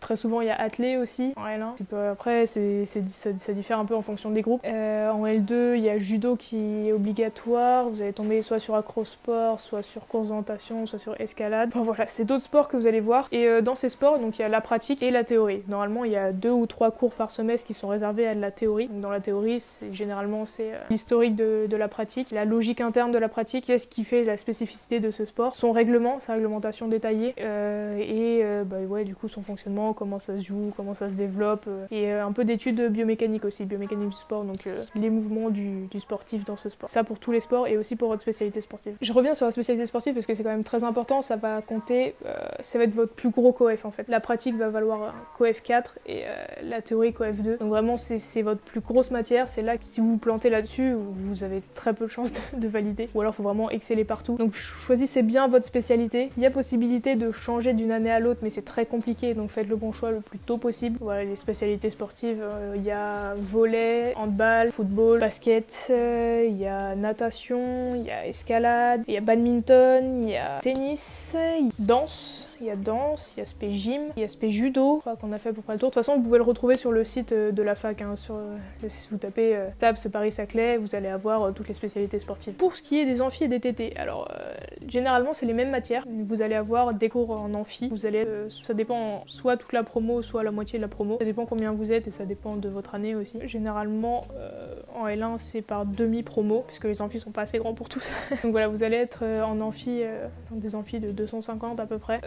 très 0.00 0.16
souvent, 0.16 0.40
il 0.40 0.48
y 0.48 0.50
a 0.50 0.60
athlé 0.60 0.96
aussi 0.96 1.32
en 1.36 1.46
L1. 1.46 2.10
après, 2.10 2.46
c'est 2.46 2.84
ça, 2.84 3.30
ça, 3.36 3.52
diffère 3.52 3.78
un 3.78 3.84
peu 3.84 3.94
en 3.94 4.02
fonction 4.02 4.30
des 4.30 4.42
groupes. 4.42 4.64
en 4.64 5.26
L2, 5.26 5.76
il 5.76 5.82
y 5.82 5.90
a 5.90 5.98
judo 5.98 6.36
qui 6.36 6.88
est 6.88 6.92
obligatoire. 6.92 7.88
Vous 7.88 8.02
allez 8.02 8.12
tomber 8.12 8.42
soit 8.42 8.58
sur 8.58 8.74
acrosport, 8.74 9.60
soit 9.60 9.82
sur 9.82 10.06
course 10.06 10.28
d'orientation, 10.28 10.86
soit 10.86 10.98
sur 10.98 11.20
escalade. 11.20 11.70
Bon 11.70 11.82
voilà, 11.82 12.06
c'est 12.06 12.24
d'autres 12.24 12.42
sports 12.42 12.68
que 12.68 12.76
vous 12.76 12.86
allez 12.86 13.00
voir. 13.00 13.28
Et 13.32 13.46
euh, 13.46 13.60
dans 13.60 13.74
ces 13.74 13.88
sports, 13.88 14.18
donc 14.18 14.38
il 14.38 14.42
y 14.42 14.44
a 14.44 14.48
la 14.48 14.60
pratique 14.60 15.02
et 15.02 15.10
la 15.10 15.24
théorie. 15.24 15.62
Normalement, 15.68 16.04
il 16.04 16.12
y 16.12 16.16
a 16.16 16.32
deux 16.32 16.50
ou 16.50 16.66
trois 16.66 16.90
cours 16.90 17.12
par 17.12 17.30
semestre 17.30 17.66
qui 17.66 17.74
sont 17.74 17.88
réservés 17.88 18.26
à 18.26 18.34
de 18.34 18.40
la 18.40 18.50
théorie. 18.50 18.88
dans 18.88 19.10
la 19.10 19.20
théorie, 19.20 19.60
c'est 19.60 19.92
généralement 19.92 20.46
c'est 20.46 20.72
euh, 20.74 20.78
l'historique 20.90 21.36
de, 21.36 21.76
la 21.76 21.88
pratique, 21.88 22.30
la 22.30 22.44
logique 22.44 22.80
interne 22.80 23.12
de 23.12 23.18
la 23.18 23.28
pratique, 23.28 23.66
qu'est-ce 23.66 23.86
qui 23.86 24.04
fait 24.04 24.24
la 24.24 24.36
spécificité 24.36 25.00
de 25.00 25.10
ce 25.10 25.24
sport, 25.24 25.54
son 25.54 25.72
règlement, 25.72 26.18
sa 26.18 26.34
réglementation 26.34 26.88
détaillée, 26.88 27.34
euh, 27.40 27.96
et 27.98 28.21
bah 28.64 28.76
ouais, 28.88 29.04
du 29.04 29.14
coup 29.14 29.28
son 29.28 29.42
fonctionnement, 29.42 29.92
comment 29.92 30.18
ça 30.18 30.38
se 30.38 30.44
joue, 30.44 30.72
comment 30.76 30.94
ça 30.94 31.08
se 31.08 31.14
développe, 31.14 31.68
et 31.90 32.12
un 32.12 32.32
peu 32.32 32.44
d'études 32.44 32.88
biomécaniques 32.88 33.44
aussi, 33.44 33.64
biomécanique 33.64 34.10
du 34.10 34.16
sport, 34.16 34.44
donc 34.44 34.68
les 34.94 35.10
mouvements 35.10 35.50
du, 35.50 35.88
sportif 35.98 36.44
dans 36.44 36.56
ce 36.56 36.68
sport. 36.68 36.90
Ça 36.90 37.04
pour 37.04 37.18
tous 37.18 37.32
les 37.32 37.40
sports 37.40 37.66
et 37.66 37.76
aussi 37.76 37.96
pour 37.96 38.08
votre 38.08 38.22
spécialité 38.22 38.60
sportive. 38.60 38.96
Je 39.00 39.12
reviens 39.12 39.34
sur 39.34 39.46
la 39.46 39.52
spécialité 39.52 39.86
sportive 39.86 40.14
parce 40.14 40.26
que 40.26 40.34
c'est 40.34 40.42
quand 40.42 40.50
même 40.50 40.64
très 40.64 40.84
important, 40.84 41.22
ça 41.22 41.36
va 41.36 41.62
compter, 41.62 42.14
euh, 42.26 42.34
ça 42.60 42.78
va 42.78 42.84
être 42.84 42.94
votre 42.94 43.14
plus 43.14 43.30
gros 43.30 43.52
coef 43.52 43.84
en 43.84 43.90
fait. 43.90 44.08
La 44.08 44.20
pratique 44.20 44.56
va 44.56 44.68
valoir 44.68 45.02
un 45.02 45.14
coef 45.36 45.62
4 45.62 45.98
et 46.06 46.24
euh, 46.26 46.28
la 46.62 46.82
théorie 46.82 47.12
coef 47.12 47.40
2. 47.40 47.58
Donc 47.58 47.68
vraiment 47.68 47.96
c'est 47.96 48.42
votre 48.42 48.60
plus 48.60 48.80
grosse 48.80 49.10
matière, 49.10 49.48
c'est 49.48 49.62
là 49.62 49.76
que 49.76 49.84
si 49.84 50.00
vous 50.00 50.12
vous 50.12 50.18
plantez 50.18 50.50
là-dessus, 50.50 50.94
vous 50.94 51.44
avez 51.44 51.62
très 51.74 51.94
peu 51.94 52.06
de 52.06 52.10
chances 52.10 52.32
de, 52.56 52.68
valider. 52.68 53.08
Ou 53.14 53.20
alors 53.20 53.32
il 53.32 53.36
faut 53.36 53.42
vraiment 53.42 53.70
exceller 53.70 54.04
partout. 54.04 54.36
Donc 54.36 54.54
choisissez 54.54 55.22
bien 55.22 55.48
votre 55.48 55.64
spécialité. 55.64 56.30
Il 56.36 56.42
y 56.42 56.46
a 56.46 56.50
possibilité 56.50 57.16
de 57.16 57.30
changer 57.30 57.72
d'une 57.72 57.90
année 57.90 58.10
l'autre 58.20 58.40
mais 58.42 58.50
c'est 58.50 58.64
très 58.64 58.86
compliqué 58.86 59.34
donc 59.34 59.50
faites 59.50 59.68
le 59.68 59.76
bon 59.76 59.92
choix 59.92 60.10
le 60.10 60.20
plus 60.20 60.38
tôt 60.38 60.58
possible. 60.58 60.98
Voilà 61.00 61.24
les 61.24 61.36
spécialités 61.36 61.90
sportives, 61.90 62.42
euh, 62.42 62.74
il 62.76 62.82
y 62.82 62.90
a 62.90 63.34
volet, 63.36 64.14
handball, 64.16 64.70
football, 64.70 65.20
basket, 65.20 65.86
il 65.90 66.56
y 66.58 66.66
a 66.66 66.94
natation, 66.94 67.94
il 67.96 68.04
y 68.04 68.10
a 68.10 68.26
escalade, 68.26 69.02
il 69.08 69.14
y 69.14 69.16
a 69.16 69.20
badminton, 69.20 70.24
il 70.24 70.30
y 70.30 70.36
a 70.36 70.60
tennis, 70.62 71.36
danse, 71.78 72.48
il 72.62 72.68
y 72.68 72.70
a 72.70 72.76
danse, 72.76 73.32
il 73.34 73.38
y 73.38 73.40
a 73.40 73.42
aspect 73.42 73.70
gym, 73.72 74.02
il 74.16 74.20
y 74.20 74.22
a 74.22 74.26
aspect 74.26 74.50
judo, 74.50 74.96
je 74.98 75.00
crois 75.00 75.16
qu'on 75.16 75.32
a 75.32 75.38
fait 75.38 75.48
à 75.48 75.52
peu 75.52 75.62
près 75.62 75.74
le 75.74 75.80
tour. 75.80 75.90
De 75.90 75.94
toute 75.94 76.02
façon, 76.02 76.16
vous 76.16 76.22
pouvez 76.22 76.38
le 76.38 76.44
retrouver 76.44 76.76
sur 76.76 76.92
le 76.92 77.02
site 77.02 77.32
euh, 77.32 77.50
de 77.50 77.62
la 77.62 77.74
fac. 77.74 78.00
Hein, 78.00 78.14
sur, 78.16 78.36
euh, 78.36 78.56
si 78.88 79.08
vous 79.10 79.18
tapez 79.18 79.56
euh, 79.56 79.72
STAPS 79.72 80.08
Paris-Saclay, 80.08 80.76
vous 80.78 80.94
allez 80.94 81.08
avoir 81.08 81.52
toutes 81.52 81.68
les 81.68 81.74
spécialités 81.74 82.20
sportives. 82.20 82.54
Pour 82.54 82.76
ce 82.76 82.82
qui 82.82 83.00
est 83.00 83.04
des 83.04 83.20
amphis 83.20 83.44
et 83.44 83.48
des 83.48 83.58
TT, 83.58 83.96
alors 83.96 84.28
généralement 84.86 85.32
c'est 85.32 85.46
les 85.46 85.52
mêmes 85.52 85.70
matières. 85.70 86.04
Vous 86.08 86.40
allez 86.40 86.54
avoir 86.54 86.94
des 86.94 87.08
cours 87.08 87.30
en 87.30 87.52
amphi. 87.54 87.88
Vous 87.88 88.06
allez, 88.06 88.26
ça 88.48 88.74
dépend 88.74 89.24
soit 89.26 89.56
toute 89.56 89.72
la 89.72 89.82
promo, 89.82 90.22
soit 90.22 90.44
la 90.44 90.52
moitié 90.52 90.78
de 90.78 90.82
la 90.82 90.88
promo. 90.88 91.18
Ça 91.18 91.24
dépend 91.24 91.46
combien 91.46 91.72
vous 91.72 91.92
êtes 91.92 92.06
et 92.06 92.10
ça 92.10 92.24
dépend 92.24 92.56
de 92.56 92.68
votre 92.68 92.94
année 92.94 93.14
aussi. 93.14 93.38
Généralement 93.46 94.24
en 94.94 95.06
L1 95.06 95.38
c'est 95.38 95.62
par 95.62 95.86
demi-promo, 95.86 96.64
puisque 96.66 96.84
les 96.84 97.02
amphis 97.02 97.18
sont 97.18 97.30
pas 97.30 97.42
assez 97.42 97.58
grands 97.58 97.74
pour 97.74 97.88
tous. 97.88 98.10
Donc 98.42 98.52
voilà, 98.52 98.68
vous 98.68 98.82
allez 98.82 98.96
être 98.96 99.24
en 99.24 99.60
amphi, 99.60 100.02
dans 100.50 100.56
des 100.56 100.74
amphis 100.74 101.00
de 101.00 101.10
250 101.10 101.80
à 101.80 101.86
peu 101.86 101.98
près 101.98 102.20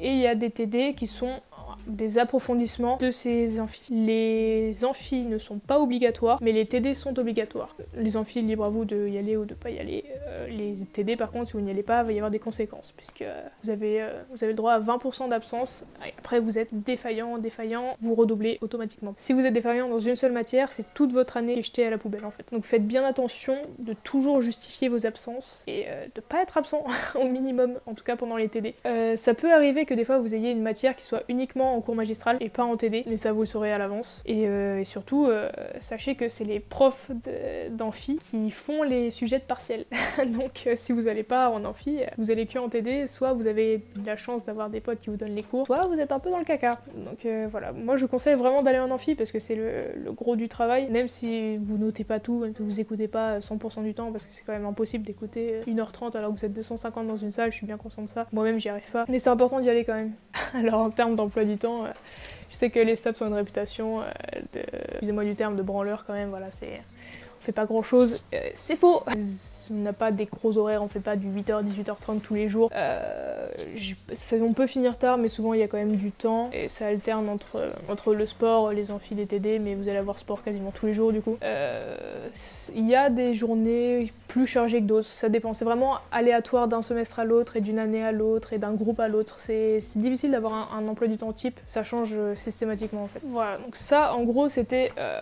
et 0.00 0.12
il 0.12 0.18
y 0.18 0.26
a 0.26 0.34
des 0.34 0.50
TD 0.50 0.94
qui 0.94 1.06
sont 1.06 1.40
des 1.86 2.18
approfondissements 2.18 2.96
de 2.96 3.10
ces 3.10 3.60
amphis. 3.60 3.92
Les 3.92 4.84
amphis 4.84 5.22
ne 5.22 5.38
sont 5.38 5.58
pas 5.58 5.78
obligatoires, 5.80 6.38
mais 6.42 6.52
les 6.52 6.66
TD 6.66 6.94
sont 6.94 7.18
obligatoires. 7.18 7.76
Les 7.94 8.16
amphis, 8.16 8.42
libre 8.42 8.64
à 8.64 8.68
vous 8.68 8.84
de 8.84 9.08
y 9.08 9.18
aller 9.18 9.36
ou 9.36 9.44
de 9.44 9.54
pas 9.54 9.70
y 9.70 9.78
aller. 9.78 10.04
Euh, 10.28 10.46
les 10.48 10.74
TD, 10.92 11.16
par 11.16 11.30
contre, 11.30 11.48
si 11.48 11.52
vous 11.54 11.60
n'y 11.60 11.70
allez 11.70 11.82
pas, 11.82 12.02
il 12.02 12.06
va 12.06 12.12
y 12.12 12.16
avoir 12.16 12.30
des 12.30 12.38
conséquences, 12.38 12.92
puisque 12.96 13.24
vous 13.62 13.70
avez, 13.70 14.02
euh, 14.02 14.22
vous 14.30 14.44
avez 14.44 14.54
droit 14.54 14.72
à 14.72 14.80
20% 14.80 15.28
d'absence. 15.28 15.84
Après, 16.18 16.40
vous 16.40 16.58
êtes 16.58 16.68
défaillant, 16.72 17.38
défaillant, 17.38 17.96
vous 18.00 18.14
redoublez 18.14 18.58
automatiquement. 18.60 19.14
Si 19.16 19.32
vous 19.32 19.44
êtes 19.44 19.54
défaillant 19.54 19.88
dans 19.88 19.98
une 19.98 20.16
seule 20.16 20.32
matière, 20.32 20.70
c'est 20.70 20.94
toute 20.94 21.12
votre 21.12 21.36
année 21.36 21.54
qui 21.54 21.60
est 21.60 21.62
jetée 21.64 21.86
à 21.86 21.90
la 21.90 21.98
poubelle, 21.98 22.24
en 22.24 22.30
fait. 22.30 22.46
Donc 22.52 22.64
faites 22.64 22.86
bien 22.86 23.04
attention 23.04 23.54
de 23.78 23.92
toujours 23.92 24.40
justifier 24.40 24.88
vos 24.88 25.06
absences 25.06 25.64
et 25.66 25.84
euh, 25.88 26.06
de 26.14 26.20
pas 26.20 26.42
être 26.42 26.56
absent 26.56 26.84
au 27.14 27.24
minimum, 27.24 27.78
en 27.86 27.94
tout 27.94 28.04
cas 28.04 28.16
pendant 28.16 28.36
les 28.36 28.48
TD. 28.48 28.74
ça 29.16 29.34
peut 29.34 29.52
arriver 29.52 29.84
que 29.84 29.94
des 29.94 30.04
fois 30.04 30.18
vous 30.18 30.34
ayez 30.34 30.50
une 30.50 30.62
matière 30.62 30.96
qui 30.96 31.04
soit 31.04 31.22
uniquement 31.28 31.69
en 31.74 31.80
cours 31.80 31.94
magistral 31.94 32.36
et 32.40 32.48
pas 32.48 32.64
en 32.64 32.76
TD, 32.76 33.04
mais 33.06 33.16
ça 33.16 33.32
vous 33.32 33.40
le 33.40 33.46
saurez 33.46 33.72
à 33.72 33.78
l'avance. 33.78 34.22
Et, 34.26 34.46
euh, 34.46 34.82
surtout, 34.84 35.26
euh, 35.26 35.50
sachez 35.78 36.14
que 36.14 36.28
c'est 36.28 36.44
les 36.44 36.60
profs 36.60 37.10
d'amphi 37.70 38.18
qui 38.18 38.50
font 38.50 38.82
les 38.82 39.10
sujets 39.10 39.38
de 39.38 39.44
partiel. 39.44 39.84
Donc 40.26 40.64
euh, 40.66 40.74
si 40.76 40.92
vous 40.92 41.02
n'allez 41.02 41.22
pas 41.22 41.50
en 41.50 41.64
amphi, 41.64 42.00
vous 42.18 42.30
allez 42.30 42.46
que 42.46 42.58
en 42.58 42.68
TD, 42.68 43.06
soit 43.06 43.32
vous 43.32 43.46
avez 43.46 43.82
la 44.04 44.16
chance 44.16 44.44
d'avoir 44.44 44.70
des 44.70 44.80
potes 44.80 44.98
qui 44.98 45.10
vous 45.10 45.16
donnent 45.16 45.34
les 45.34 45.42
cours, 45.42 45.66
soit 45.66 45.86
vous 45.86 45.98
êtes 46.00 46.12
un 46.12 46.18
peu 46.18 46.30
dans 46.30 46.38
le 46.38 46.44
caca. 46.44 46.80
Donc 46.96 47.26
voilà, 47.50 47.72
moi 47.72 47.96
je 47.96 48.06
conseille 48.06 48.34
vraiment 48.34 48.62
d'aller 48.62 48.78
en 48.78 48.90
amphi 48.90 49.14
parce 49.14 49.32
que 49.32 49.38
c'est 49.38 49.54
le, 49.54 50.12
gros 50.12 50.36
du 50.36 50.48
travail, 50.48 50.90
même 50.90 51.08
si 51.08 51.56
vous 51.58 51.78
notez 51.78 52.04
pas 52.04 52.20
tout, 52.20 52.44
vous 52.58 52.80
écoutez 52.80 53.08
pas 53.08 53.38
100% 53.38 53.82
du 53.82 53.94
temps, 53.94 54.10
parce 54.10 54.24
que 54.24 54.32
c'est 54.32 54.44
quand 54.44 54.52
même 54.52 54.66
impossible 54.66 55.04
d'écouter 55.04 55.60
1h30 55.66 56.16
alors 56.16 56.32
que 56.34 56.38
vous 56.38 56.44
êtes 56.44 56.52
250 56.52 57.06
dans 57.06 57.16
une 57.16 57.30
salle, 57.30 57.50
je 57.50 57.56
suis 57.56 57.66
bien 57.66 57.76
conscient 57.76 58.02
de 58.02 58.08
ça. 58.08 58.26
Moi-même 58.32 58.58
j'y 58.58 58.68
arrive 58.68 58.90
pas. 58.90 59.04
Mais 59.08 59.18
c'est 59.18 59.30
important 59.30 59.60
d'y 59.60 59.70
aller 59.70 59.84
quand 59.84 59.94
même. 59.94 60.12
alors 60.54 60.80
en 60.80 60.90
termes 60.90 61.16
d'emploi 61.16 61.44
du 61.44 61.58
temps, 61.60 61.86
je 62.50 62.56
sais 62.56 62.70
que 62.70 62.80
les 62.80 62.96
stops 62.96 63.20
ont 63.22 63.28
une 63.28 63.34
réputation 63.34 64.00
euh, 64.00 64.04
de, 64.54 64.62
excusez-moi 64.92 65.24
du 65.24 65.34
terme, 65.34 65.56
de 65.56 65.62
branleur 65.62 66.04
quand 66.06 66.14
même, 66.14 66.30
voilà, 66.30 66.50
c'est 66.50 66.74
on 66.74 67.42
fait 67.42 67.52
pas 67.52 67.66
grand 67.66 67.82
chose. 67.82 68.22
c'est 68.54 68.76
faux 68.76 69.02
on 69.70 69.82
n'a 69.82 69.92
pas 69.92 70.12
des 70.12 70.26
gros 70.26 70.56
horaires, 70.56 70.82
on 70.82 70.88
fait 70.88 71.00
pas 71.00 71.16
du 71.16 71.28
8h, 71.28 71.64
18h30 71.64 72.20
tous 72.20 72.34
les 72.34 72.48
jours. 72.48 72.70
Euh, 72.74 73.46
on 74.40 74.52
peut 74.52 74.66
finir 74.66 74.96
tard, 74.96 75.18
mais 75.18 75.28
souvent 75.28 75.54
il 75.54 75.60
y 75.60 75.62
a 75.62 75.68
quand 75.68 75.76
même 75.76 75.96
du 75.96 76.10
temps 76.10 76.50
et 76.52 76.68
ça 76.68 76.86
alterne 76.86 77.28
entre, 77.28 77.62
entre 77.88 78.14
le 78.14 78.26
sport, 78.26 78.72
les 78.72 78.90
amphis, 78.90 79.14
les 79.14 79.26
TD, 79.26 79.58
mais 79.58 79.74
vous 79.74 79.88
allez 79.88 79.98
avoir 79.98 80.18
sport 80.18 80.42
quasiment 80.42 80.70
tous 80.70 80.86
les 80.86 80.94
jours 80.94 81.12
du 81.12 81.20
coup. 81.20 81.36
Euh, 81.42 81.96
il 82.74 82.88
y 82.88 82.94
a 82.94 83.10
des 83.10 83.34
journées 83.34 84.12
plus 84.28 84.46
chargées 84.46 84.80
que 84.80 84.86
d'autres, 84.86 85.08
ça 85.08 85.28
dépend. 85.28 85.54
C'est 85.54 85.64
vraiment 85.64 85.98
aléatoire 86.12 86.68
d'un 86.68 86.82
semestre 86.82 87.18
à 87.18 87.24
l'autre 87.24 87.56
et 87.56 87.60
d'une 87.60 87.78
année 87.78 88.02
à 88.02 88.12
l'autre 88.12 88.52
et 88.52 88.58
d'un 88.58 88.72
groupe 88.72 89.00
à 89.00 89.08
l'autre. 89.08 89.36
C'est 89.38 89.80
difficile 89.96 90.32
d'avoir 90.32 90.72
un, 90.74 90.88
emploi 90.88 91.06
du 91.08 91.16
temps 91.16 91.32
type, 91.32 91.60
ça 91.66 91.84
change 91.84 92.16
systématiquement 92.34 93.04
en 93.04 93.08
fait. 93.08 93.20
Voilà, 93.22 93.58
donc 93.58 93.76
ça 93.76 94.14
en 94.14 94.24
gros 94.24 94.48
c'était 94.48 94.90
euh, 94.98 95.20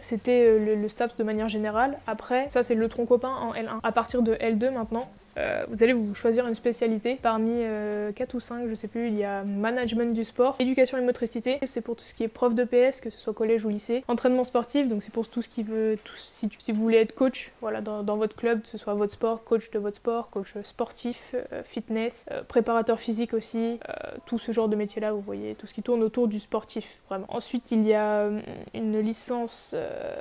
c'était 0.00 0.58
le, 0.58 0.74
le 0.74 0.88
STAPS 0.88 1.16
de 1.16 1.24
manière 1.24 1.48
générale. 1.48 1.98
Après, 2.06 2.48
ça 2.50 2.62
c'est 2.62 2.74
le 2.74 2.88
tronc 2.88 3.06
copain 3.06 3.30
en 3.30 3.52
L1 3.54 3.80
à 3.88 3.92
partir 3.92 4.20
de 4.20 4.34
L2 4.34 4.70
maintenant, 4.70 5.08
euh, 5.38 5.64
vous 5.68 5.82
allez 5.82 5.94
vous 5.94 6.14
choisir 6.14 6.46
une 6.46 6.54
spécialité. 6.54 7.18
Parmi 7.22 7.52
4 7.52 7.62
euh, 7.62 8.12
ou 8.34 8.40
5, 8.40 8.68
je 8.68 8.74
sais 8.74 8.86
plus, 8.88 9.08
il 9.08 9.14
y 9.14 9.24
a 9.24 9.44
management 9.44 10.12
du 10.12 10.24
sport, 10.24 10.56
éducation 10.58 10.98
et 10.98 11.00
motricité, 11.00 11.58
c'est 11.64 11.80
pour 11.80 11.96
tout 11.96 12.04
ce 12.04 12.12
qui 12.12 12.24
est 12.24 12.28
prof 12.28 12.54
de 12.54 12.64
PS, 12.64 13.00
que 13.00 13.08
ce 13.08 13.18
soit 13.18 13.32
collège 13.32 13.64
ou 13.64 13.70
lycée. 13.70 14.04
Entraînement 14.08 14.44
sportif, 14.44 14.88
donc 14.88 15.02
c'est 15.02 15.12
pour 15.12 15.26
tout 15.26 15.40
ce 15.40 15.48
qui 15.48 15.62
veut, 15.62 15.96
si, 16.16 16.50
vous 16.68 16.82
voulez 16.82 16.98
être 16.98 17.14
coach 17.14 17.52
voilà, 17.62 17.80
dans, 17.80 18.16
votre 18.16 18.36
club, 18.36 18.60
que 18.60 18.68
ce 18.68 18.76
soit 18.76 18.92
votre 18.92 19.14
sport, 19.14 19.42
coach 19.42 19.70
de 19.70 19.78
votre 19.78 19.96
sport, 19.96 20.28
coach 20.28 20.54
sportif, 20.64 21.34
euh, 21.52 21.62
fitness, 21.64 22.26
préparateur 22.48 23.00
physique 23.00 23.32
aussi, 23.32 23.80
tout 24.26 24.38
ce 24.38 24.52
genre 24.52 24.68
de 24.68 24.76
métier-là, 24.76 25.12
vous 25.12 25.22
voyez, 25.22 25.54
tout 25.54 25.66
ce 25.66 25.72
qui 25.72 25.82
tourne 25.82 26.02
autour 26.02 26.28
du 26.28 26.40
sportif, 26.40 27.00
vraiment. 27.08 27.26
Ensuite, 27.30 27.70
il 27.70 27.86
y 27.86 27.94
a 27.94 28.28
une 28.74 29.00
licence 29.00 29.74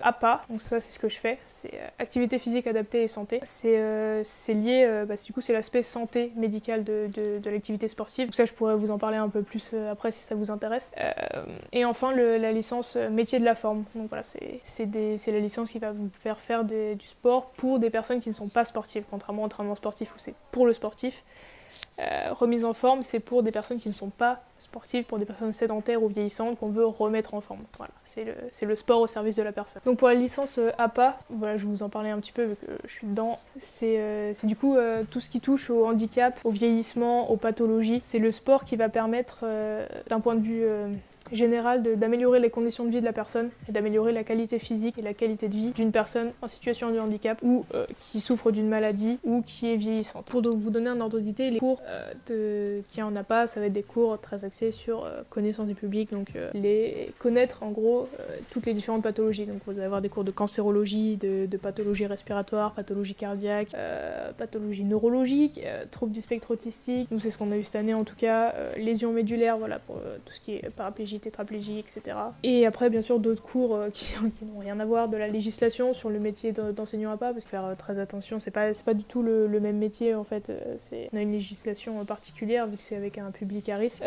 APA, 0.04 0.44
donc 0.50 0.62
ça 0.62 0.80
c'est 0.80 0.92
ce 0.92 1.00
que 1.00 1.10
je 1.10 1.20
fais, 1.20 1.38
c'est 1.48 1.72
activité 2.00 2.40
physique 2.40 2.68
adaptée 2.68 3.04
et 3.04 3.08
santé. 3.08 3.42
C'est 4.24 4.54
lié 4.54 5.04
bah, 5.08 5.16
du 5.24 5.34
coup 5.34 5.42
c'est 5.42 5.54
l'aspect 5.54 5.84
santé 5.84 6.32
médicale 6.36 6.84
de, 6.84 7.10
l'activité 7.46 7.88
sportive. 7.88 8.28
Donc 8.28 8.36
ça 8.36 8.46
je 8.46 8.54
pourrais 8.54 8.76
vous 8.76 8.92
en 8.92 8.98
parler 8.98 9.18
un 9.18 9.30
peu 9.30 9.42
plus 9.42 9.72
euh, 9.74 9.92
après 9.92 10.12
si 10.12 10.20
ça 10.20 10.36
vous 10.36 10.52
intéresse. 10.52 10.92
Euh, 11.00 11.12
et 11.72 11.86
enfin 11.86 12.14
la 12.14 12.52
licence 12.52 12.96
euh, 12.96 13.10
métier 13.10 13.40
de 13.40 13.46
la 13.46 13.56
forme. 13.56 13.86
Donc 13.96 14.10
voilà, 14.10 14.24
c'est 14.24 15.32
la 15.32 15.40
licence 15.40 15.72
qui 15.72 15.80
va 15.80 15.92
vous 15.92 16.10
faire 16.14 16.38
faire 16.40 16.64
du 16.64 17.06
sport 17.06 17.48
pour 17.52 17.80
des 17.80 17.90
personnes 17.90 18.20
qui 18.20 18.30
ne 18.30 18.34
sont 18.36 18.50
pas 18.50 18.66
sportives, 18.66 19.06
contrairement 19.10 19.44
au 19.44 19.46
entraînement 19.46 19.76
sportif 19.76 20.14
où 20.16 20.20
c'est 20.20 20.36
pour 20.52 20.66
le 20.66 20.74
sportif. 20.74 21.24
Euh, 22.00 22.34
remise 22.34 22.64
en 22.64 22.74
forme, 22.74 23.02
c'est 23.02 23.20
pour 23.20 23.42
des 23.42 23.52
personnes 23.52 23.80
qui 23.80 23.88
ne 23.88 23.94
sont 23.94 24.10
pas 24.10 24.42
sportives, 24.60 25.04
pour 25.04 25.20
des 25.20 25.26
personnes 25.26 25.54
sédentaires 25.54 26.02
ou 26.04 26.08
vieillissantes 26.08 26.58
qu'on 26.60 26.70
veut 26.70 26.86
remettre 26.86 27.34
en 27.34 27.42
forme. 27.42 27.60
Voilà, 27.78 27.94
c'est 28.04 28.24
le, 28.24 28.68
le, 28.68 28.76
sport 28.76 29.02
au 29.02 29.08
service 29.08 29.36
de 29.36 29.44
la 29.44 29.52
personne. 29.52 29.82
Donc 29.86 29.98
pour 29.98 30.08
la 30.08 30.16
licence 30.16 30.58
euh, 30.58 30.72
APA, 30.78 31.18
voilà, 31.30 31.58
je 31.58 31.66
vous 31.66 31.84
en 31.84 31.90
parler 31.90 32.10
un 32.10 32.20
petit 32.20 32.32
peu 32.32 32.44
vu 32.44 32.56
que 32.56 32.72
je 32.86 32.92
suis 32.92 33.08
dedans. 33.08 33.40
C'est 33.58 33.96
euh, 33.98 34.34
du 34.44 34.56
coup 34.56 34.78
tout 35.12 35.20
ce 35.20 35.30
qui 35.30 35.42
touche 35.42 35.70
au 35.70 35.86
handicap, 35.86 36.40
au 36.44 36.52
vieillissement, 36.52 37.30
aux 37.32 37.38
pathologies. 37.38 38.00
C'est 38.04 38.20
le 38.20 38.32
sport 38.32 38.66
qui 38.66 38.76
va 38.76 38.90
permettre, 38.90 39.46
d'un 40.08 40.20
point 40.20 40.36
de 40.36 40.42
vue 40.42 40.66
général 41.32 41.84
d'améliorer 41.84 42.40
les 42.40 42.50
conditions 42.50 42.86
de 42.86 42.90
vie 42.90 43.00
de 43.00 43.06
la 43.06 43.14
personne 43.14 43.50
et 43.68 43.72
d'améliorer 43.72 44.12
la 44.12 44.24
qualité 44.24 44.60
physique 44.60 44.98
et 44.98 45.02
la 45.02 45.14
qualité 45.14 45.48
de 45.48 45.56
vie 45.56 45.72
d'une 45.72 45.92
personne 45.92 46.32
en 46.42 46.48
situation 46.48 46.92
de 46.92 47.00
handicap 47.00 47.40
ou 47.44 47.66
euh, 47.74 47.86
qui 48.12 48.20
souffre 48.20 48.52
d'une 48.52 48.68
maladie 48.68 49.20
ou 49.24 49.42
qui 49.42 49.72
est 49.72 49.76
vieillissante. 49.76 50.26
Pour 50.26 50.42
vous 50.42 50.70
donner 50.70 50.90
un 50.90 51.02
ordre 51.02 51.20
d'idée, 51.20 51.50
les 51.50 51.60
cours 51.60 51.82
euh, 52.30 52.82
qui 52.90 53.02
en 53.02 53.16
a 53.16 53.24
pas, 53.24 53.48
ça 53.48 53.60
va 53.60 53.68
être 53.68 53.74
des 53.74 53.84
cours 53.84 54.20
très 54.20 54.46
axés 54.46 54.72
sur 54.72 55.06
euh, 55.06 55.22
connaissance 55.30 55.68
du 55.68 55.76
public, 55.76 56.12
donc 56.12 56.28
les 56.54 57.10
connaître 57.20 57.64
en 57.64 57.72
gros 57.72 58.08
toutes 58.52 58.66
les 58.66 58.74
différentes 58.74 59.04
pathologies. 59.04 59.46
Donc 59.46 59.62
vous 59.66 59.74
allez 59.74 59.84
avoir 59.84 60.02
des 60.02 60.10
cours 60.10 60.24
de 60.24 60.32
cancérologie, 60.32 61.18
de, 61.18 61.58
pathologie 61.58 62.06
respiratoire, 62.06 62.74
pathologie 62.74 63.16
cardiaque, 63.16 63.70
pathologie 64.38 64.84
neurologique, 64.84 65.62
troubles 65.92 66.12
du 66.12 66.22
spectre 66.22 66.52
autistique. 66.52 67.10
Donc 67.10 67.22
c'est 67.22 67.32
ce 67.32 67.38
qu'on 67.38 67.52
a 67.52 67.58
eu 67.58 67.64
cette 67.64 67.76
année 67.76 67.94
en 67.94 68.04
tout 68.04 68.16
cas, 68.16 68.54
lésions 68.78 69.12
médulaires, 69.12 69.58
voilà 69.58 69.80
pour 69.80 69.96
tout 69.96 70.34
ce 70.34 70.42
qui 70.42 70.54
est 70.54 70.70
paraplégie 70.70 71.17
tétraplégie, 71.20 71.80
etc. 71.80 72.18
Et 72.44 72.66
après, 72.66 72.90
bien 72.90 73.02
sûr, 73.02 73.20
d'autres 73.20 73.44
cours 73.44 73.76
euh, 73.76 73.90
qui, 73.94 74.16
n'ont 74.46 74.60
rien 74.60 74.80
à 74.80 74.86
voir, 74.86 75.10
de 75.10 75.18
la 75.18 75.28
législation 75.28 75.94
sur 75.94 76.10
le 76.10 76.20
métier 76.20 76.52
d'enseignant 76.52 77.12
à 77.12 77.18
pas, 77.18 77.34
parce 77.34 77.46
que 77.46 77.50
faire 77.50 77.66
euh, 77.66 77.76
très 77.76 78.00
attention, 78.00 78.40
c'est 78.40 78.52
pas, 78.52 78.72
pas 78.86 78.94
du 78.94 79.04
tout 79.04 79.22
le, 79.22 79.48
même 79.60 79.78
métier 79.78 80.14
en 80.14 80.24
fait. 80.24 80.50
Euh, 80.50 80.78
on 81.12 81.18
a 81.18 81.22
une 81.22 81.32
législation 81.32 82.04
particulière 82.06 82.68
vu 82.68 82.78
que 82.78 82.84
c'est 82.84 82.96
avec 82.96 83.18
un 83.18 83.32
public 83.32 83.70
à 83.70 83.78
risque. 83.78 84.04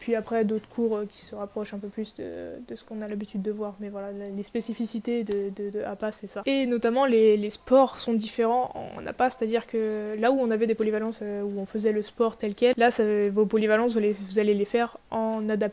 puis 0.00 0.14
après, 0.14 0.44
d'autres 0.44 0.68
cours 0.68 1.00
qui 1.08 1.20
se 1.20 1.34
rapprochent 1.34 1.74
un 1.74 1.78
peu 1.78 1.88
plus 1.88 2.14
de, 2.14 2.74
ce 2.74 2.84
qu'on 2.84 3.00
a 3.00 3.06
l'habitude 3.06 3.42
de 3.42 3.50
voir, 3.50 3.76
mais 3.80 3.88
voilà, 3.88 4.08
les 4.12 4.42
spécificités 4.42 5.24
de, 5.24 5.82
APA, 5.84 6.12
c'est 6.12 6.26
ça. 6.26 6.42
Et 6.46 6.66
notamment, 6.66 7.06
les, 7.06 7.48
sports 7.50 7.98
sont 7.98 8.12
différents 8.12 8.72
en 8.74 9.06
APA, 9.06 9.30
c'est-à-dire 9.30 9.66
que 9.66 10.14
là 10.18 10.30
où 10.30 10.38
on 10.38 10.50
avait 10.50 10.66
des 10.66 10.74
polyvalences, 10.74 11.22
où 11.22 11.58
on 11.58 11.64
faisait 11.64 11.92
le 11.92 12.02
sport 12.02 12.36
tel 12.36 12.54
quel, 12.54 12.74
là, 12.76 12.90
vos 13.30 13.46
polyvalences, 13.46 13.96
vous, 13.96 14.02
vous 14.20 14.38
allez 14.38 14.54
les 14.54 14.64
faire 14.64 14.98
en 15.10 15.48
adaptation 15.48 15.67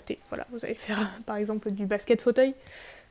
vous 0.52 0.66
allez 0.66 0.76
faire 0.76 1.08
par 1.26 1.38
exemple 1.38 1.72
du 1.72 1.86
basket 1.86 2.22
fauteuil, 2.22 2.54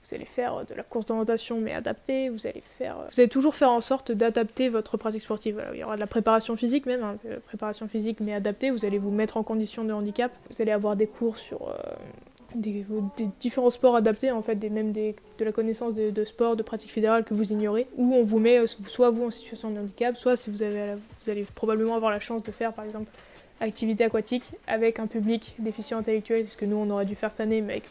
vous 0.07 0.15
allez 0.15 0.27
faire 0.27 0.65
de 0.67 0.75
la 0.75 0.83
course 0.83 1.07
d'orientation 1.07 1.61
mais 1.61 1.73
adaptée, 1.73 2.29
vous 2.29 2.47
allez 2.47 2.61
faire... 2.61 2.97
Vous 3.11 3.21
allez 3.21 3.29
toujours 3.29 3.55
faire 3.55 3.71
en 3.71 3.81
sorte 3.81 4.13
d'adapter 4.13 4.69
votre 4.69 4.97
pratique 4.97 5.23
sportive. 5.23 5.65
Il 5.73 5.81
y 5.81 5.85
aura 5.85 5.95
de 5.95 6.01
la 6.01 6.07
préparation 6.07 6.57
physique 6.57 6.85
même, 6.85 7.03
hein, 7.03 7.15
euh, 7.27 7.39
préparation 7.47 7.89
physique 7.89 8.21
mais 8.21 8.35
adaptée, 8.35 8.71
vous 8.71 8.85
allez 8.85 8.99
vous 8.99 9.11
mettre 9.11 9.37
en 9.39 9.43
condition 9.43 9.85
de 9.85 9.93
handicap, 9.93 10.31
vous 10.51 10.61
allez 10.61 10.73
avoir 10.73 10.97
des 10.97 11.07
cours 11.07 11.37
sur... 11.37 11.69
Euh, 11.69 11.75
des, 12.55 12.85
différents 13.41 13.71
sports 13.71 13.97
adaptés, 13.97 14.31
en 14.31 14.43
fait, 14.43 14.55
même 14.71 14.93
de 14.93 15.15
la 15.41 15.51
connaissance 15.51 15.95
de, 15.95 16.11
de 16.11 16.25
sport, 16.25 16.55
de 16.55 16.63
pratique 16.63 16.93
fédérale 16.93 17.25
que 17.25 17.35
vous 17.35 17.51
ignorez, 17.53 17.89
où 17.97 18.15
on 18.15 18.23
vous 18.23 18.39
met 18.39 18.59
euh, 18.59 18.67
soit 18.67 19.11
vous 19.11 19.25
en 19.25 19.31
situation 19.31 19.71
de 19.71 19.81
handicap, 19.81 20.17
soit 20.17 20.37
si 20.37 20.51
vous, 20.51 20.63
avez, 20.63 20.95
vous 20.95 21.31
allez 21.31 21.45
probablement 21.55 21.97
avoir 21.97 22.13
la 22.13 22.21
chance 22.21 22.43
de 22.43 22.53
faire, 22.53 22.73
par 22.73 22.85
exemple, 22.85 23.11
activité 23.61 24.05
aquatique 24.05 24.51
avec 24.67 24.99
un 24.99 25.07
public 25.07 25.55
déficient 25.59 25.99
intellectuel, 25.99 26.45
c'est 26.45 26.53
ce 26.53 26.57
que 26.57 26.65
nous 26.65 26.77
on 26.77 26.91
aurait 26.91 27.07
dû 27.07 27.15
faire 27.15 27.31
cette 27.31 27.41
année, 27.41 27.61
mais 27.61 27.75
avec, 27.75 27.89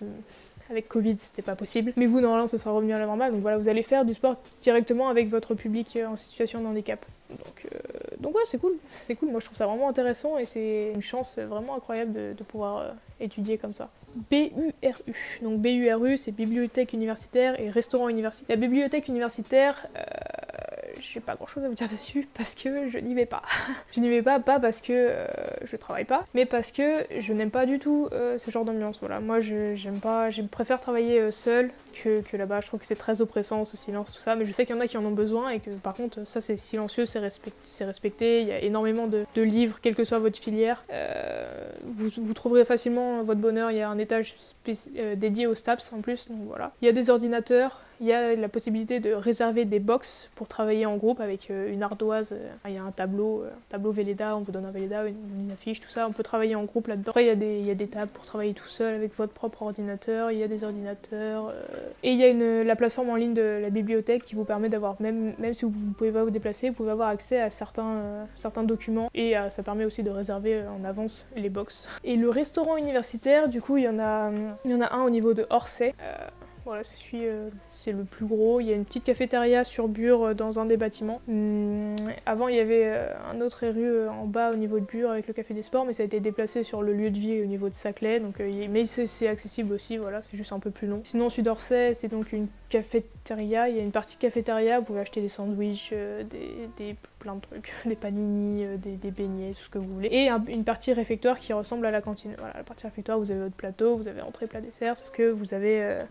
avec 0.70 0.88
Covid 0.88 1.16
c'était 1.18 1.42
pas 1.42 1.56
possible. 1.56 1.94
Mais 1.96 2.06
vous 2.06 2.22
normalement 2.22 2.48
ce 2.48 2.58
sera 2.58 2.72
revenu 2.72 2.94
à 2.94 3.00
la 3.00 3.06
normale, 3.06 3.32
donc 3.32 3.42
voilà, 3.42 3.58
vous 3.58 3.70
allez 3.70 3.84
faire 3.84 4.06
du 4.06 4.14
sport 4.14 4.38
directement 4.62 5.10
avec 5.10 5.30
votre 5.30 5.56
public 5.56 5.96
euh, 5.96 6.08
en 6.08 6.16
situation 6.16 6.62
de 6.62 6.68
handicap. 6.68 7.06
Donc, 7.30 7.66
euh, 7.66 7.78
donc 8.20 8.36
ouais, 8.36 8.44
c'est 8.46 8.60
cool, 8.60 8.74
c'est 8.92 9.16
cool, 9.16 9.30
moi 9.30 9.40
je 9.40 9.46
trouve 9.46 9.58
ça 9.58 9.66
vraiment 9.66 9.90
intéressant 9.90 10.38
et 10.38 10.46
c'est 10.46 10.92
une 10.94 11.02
chance 11.02 11.40
vraiment 11.40 11.76
incroyable 11.76 12.14
de, 12.14 12.44
pouvoir 12.44 12.78
euh, 12.78 12.92
étudier 13.20 13.58
comme 13.58 13.74
ça. 13.74 13.90
BURU, 14.30 14.72
donc 15.42 15.60
BURU 15.60 16.18
c'est 16.18 16.32
bibliothèque 16.32 16.94
universitaire 16.94 17.60
et 17.60 17.72
restaurant 17.72 18.10
universitaire. 18.10 18.56
La 18.56 18.62
bibliothèque 18.62 19.08
universitaire, 19.08 19.88
je 19.96 20.53
n'ai 21.16 21.22
pas 21.22 21.36
grand 21.36 21.48
chose 21.48 21.64
à 21.64 21.68
vous 21.68 21.74
dire 21.74 21.90
dessus 21.90 22.28
parce 22.34 22.56
que 22.56 22.90
je 22.90 22.98
n'y 22.98 23.14
vais 23.14 23.26
pas. 23.26 23.42
je 23.96 24.00
n'y 24.00 24.10
vais 24.10 24.22
pas, 24.22 24.40
pas 24.40 24.60
parce 24.60 24.82
que 24.82 24.92
euh, 24.92 25.26
je 25.64 25.76
travaille 25.76 26.06
pas, 26.06 26.26
mais 26.34 26.46
parce 26.46 26.72
que 26.72 27.06
je 27.20 27.34
n'aime 27.34 27.52
pas 27.52 27.66
du 27.66 27.80
tout 27.80 28.08
euh, 28.12 28.38
ce 28.38 28.52
genre 28.52 28.66
d'ambiance. 28.66 29.00
Voilà, 29.00 29.20
moi 29.20 29.40
j'aime 29.40 30.00
pas, 30.02 30.30
je 30.30 30.42
préfère 30.42 30.80
travailler 30.80 31.20
euh, 31.20 31.32
seul 31.32 31.72
que, 31.94 32.22
que 32.22 32.38
là-bas. 32.38 32.62
Je 32.62 32.68
trouve 32.68 32.80
que 32.80 32.86
c'est 32.86 32.96
très 32.96 33.22
oppressant 33.22 33.66
ce 33.66 33.78
silence, 33.78 34.14
tout 34.14 34.22
ça, 34.22 34.36
mais 34.36 34.46
je 34.46 34.52
sais 34.52 34.66
qu'il 34.66 34.76
y 34.76 34.78
en 34.78 34.82
a 34.82 34.88
qui 34.88 34.98
en 34.98 35.06
ont 35.06 35.12
besoin 35.12 35.50
et 35.50 35.60
que 35.60 35.72
par 35.72 35.94
contre 35.94 36.26
ça 36.26 36.42
c'est 36.42 36.58
silencieux, 36.58 37.06
c'est 37.06 37.20
respecté. 37.20 38.42
Il 38.42 38.48
y 38.48 38.52
a 38.52 38.62
énormément 38.62 39.08
de, 39.08 39.26
livres, 39.36 39.80
quelle 39.82 39.96
que 39.96 40.06
soit 40.06 40.20
votre 40.20 40.40
filière. 40.40 40.84
Vous, 41.84 42.10
vous, 42.18 42.34
trouverez 42.34 42.66
facilement 42.66 43.24
votre 43.24 43.42
bonheur. 43.42 43.72
Il 43.72 43.78
y 43.78 43.82
a 43.82 43.90
un 43.90 43.98
étage 43.98 44.36
dédié 45.16 45.48
aux 45.48 45.56
STAPS 45.56 45.94
en 45.94 46.02
plus, 46.02 46.30
donc 46.30 46.40
voilà. 46.48 46.72
Il 46.82 46.86
y 46.86 46.90
a 46.90 46.94
des 46.94 47.10
ordinateurs. 47.10 47.82
Il 48.04 48.08
y 48.08 48.12
a 48.12 48.36
la 48.36 48.50
possibilité 48.50 49.00
de 49.00 49.14
réserver 49.14 49.64
des 49.64 49.80
box 49.80 50.30
pour 50.36 50.50
travailler 50.50 50.86
en 50.86 50.98
groupe 50.98 51.22
avec 51.22 51.50
euh, 51.50 51.72
une 51.72 51.84
ardoise. 51.84 52.34
Euh, 52.34 52.50
il 52.68 52.74
y 52.74 52.78
a 52.78 52.84
un 52.84 52.92
tableau, 52.92 53.44
euh, 53.44 53.48
un 53.48 53.70
tableau 53.70 53.92
Velleda, 53.92 54.36
on 54.36 54.42
vous 54.42 54.52
donne 54.52 54.66
un 54.66 54.72
Velleda, 54.72 55.06
une, 55.08 55.52
affiche, 55.54 55.80
tout 55.80 55.88
ça. 55.88 56.06
On 56.06 56.12
peut 56.12 56.22
travailler 56.22 56.56
en 56.56 56.66
groupe 56.66 56.88
là-dedans. 56.88 57.12
Après, 57.12 57.24
il 57.24 57.66
y, 57.66 57.72
a 57.72 57.76
des, 57.76 57.88
tables 57.88 58.12
pour 58.12 58.26
travailler 58.26 58.54
tout 58.54 58.68
seul 58.68 58.94
avec 58.94 59.14
votre 59.16 59.32
propre 59.32 59.62
ordinateur. 59.62 60.32
Il 60.32 60.38
y 60.38 60.44
a 60.44 60.50
des 60.50 60.66
ordinateurs. 60.66 61.54
Et 62.04 62.12
il 62.12 62.20
y 62.20 62.26
a 62.26 62.64
la 62.66 62.76
plateforme 62.76 63.10
en 63.10 63.16
ligne 63.16 63.34
de 63.34 63.60
la 63.62 63.70
bibliothèque 63.70 64.24
qui 64.24 64.36
vous 64.36 64.44
permet 64.44 64.68
d'avoir, 64.68 65.02
même, 65.02 65.34
même 65.40 65.54
si 65.54 65.64
vous 65.64 65.72
ne 65.72 65.94
pouvez 65.94 66.12
pas 66.12 66.26
vous 66.26 66.30
déplacer, 66.30 66.72
vous 66.72 66.76
pouvez 66.76 66.92
avoir 66.92 67.08
accès 67.08 67.40
à 67.40 67.50
certains, 67.50 68.28
certains 68.36 68.64
documents. 68.64 69.10
Et 69.16 69.36
ça 69.48 69.64
permet 69.64 69.86
aussi 69.86 70.04
de 70.04 70.10
réserver 70.10 70.64
en 70.68 70.84
avance 70.84 71.26
les 71.38 71.50
box. 71.50 71.90
Et 72.04 72.18
le 72.18 72.30
restaurant 72.30 72.76
universitaire, 72.76 73.48
du 73.48 73.62
coup, 73.62 73.78
il 73.78 73.86
y 73.86 73.88
en 73.88 74.00
a, 74.00 74.30
il 74.66 74.72
y 74.72 74.76
en 74.76 74.82
a 74.82 74.94
un 74.94 75.04
au 75.04 75.10
niveau 75.10 75.34
de 75.34 75.46
Orsay. 75.50 75.94
Voilà, 76.66 76.84
euh, 77.14 77.50
c'est 77.70 77.92
le 77.92 78.06
plus 78.06 78.26
gros. 78.26 78.62
Il 78.62 78.68
y 78.68 78.72
a 78.72 78.76
une 78.76 78.86
petite 78.86 79.04
cafétéria 79.04 79.66
sur 79.66 79.90
Bure 79.90 80.24
euh, 80.24 80.34
dans 80.34 80.60
un 80.60 80.66
des 80.66 80.78
bâtiments. 80.78 81.22
Hum, 81.28 81.96
avant, 82.26 82.48
il 82.48 82.56
y 82.56 82.60
avait 82.60 82.86
euh, 82.86 83.12
un 83.32 83.42
autre 83.42 83.68
rue 83.68 84.08
en 84.08 84.26
bas 84.26 84.52
au 84.52 84.56
niveau 84.56 84.80
de 84.80 84.86
Bure 84.86 85.12
avec 85.12 85.28
le 85.28 85.34
café 85.34 85.54
des 85.54 85.62
sports, 85.62 85.86
mais 85.86 85.92
ça 85.92 86.04
a 86.04 86.06
été 86.06 86.22
déplacé 86.22 86.64
sur 86.64 86.82
le 86.82 86.94
lieu 86.94 87.12
de 87.12 87.20
vie 87.20 87.42
au 87.42 87.46
niveau 87.46 87.68
de 87.68 87.74
Saclay. 87.74 88.22
Donc, 88.22 88.40
mais 88.40 88.86
c'est 88.86 89.28
accessible 89.28 89.74
aussi, 89.74 89.98
voilà, 89.98 90.22
c'est 90.24 90.38
juste 90.38 90.54
un 90.54 90.60
peu 90.60 90.72
plus 90.72 90.88
long. 90.88 91.02
Sinon, 91.04 91.30
Sud 91.30 91.48
Orsay, 91.48 91.94
c'est 91.94 92.08
donc 92.08 92.32
une 92.32 92.48
cafétéria. 92.70 93.68
Il 93.68 93.76
y 93.76 93.80
a 93.80 93.84
une 93.84 93.92
partie 93.92 94.18
cafétéria, 94.18 94.80
vous 94.80 94.86
pouvez 94.86 95.02
acheter 95.02 95.22
des 95.22 95.28
sandwichs, 95.28 95.94
des, 95.94 96.96
plein 97.20 97.36
de 97.36 97.42
trucs, 97.42 97.74
des 97.86 97.96
panini, 97.96 98.66
des, 98.78 99.12
beignets, 99.12 99.52
tout 99.52 99.64
ce 99.64 99.70
que 99.70 99.80
vous 99.80 99.90
voulez. 99.90 100.08
Et 100.10 100.30
une 100.30 100.64
partie 100.64 100.94
réfectoire 100.94 101.40
qui 101.40 101.52
ressemble 101.52 101.86
à 101.86 101.92
la 101.92 102.02
cantine. 102.02 102.36
Voilà, 102.38 102.54
la 102.56 102.64
partie 102.64 102.88
réfectoire, 102.88 103.20
vous 103.20 103.32
avez 103.32 103.42
votre 103.42 103.56
plateau, 103.56 103.98
vous 103.98 104.08
avez 104.08 104.22
entrée, 104.22 104.48
plat, 104.48 104.62
dessert, 104.62 104.96
sauf 104.96 105.12
que 105.12 105.30
vous 105.30 105.54
avez 105.54 106.04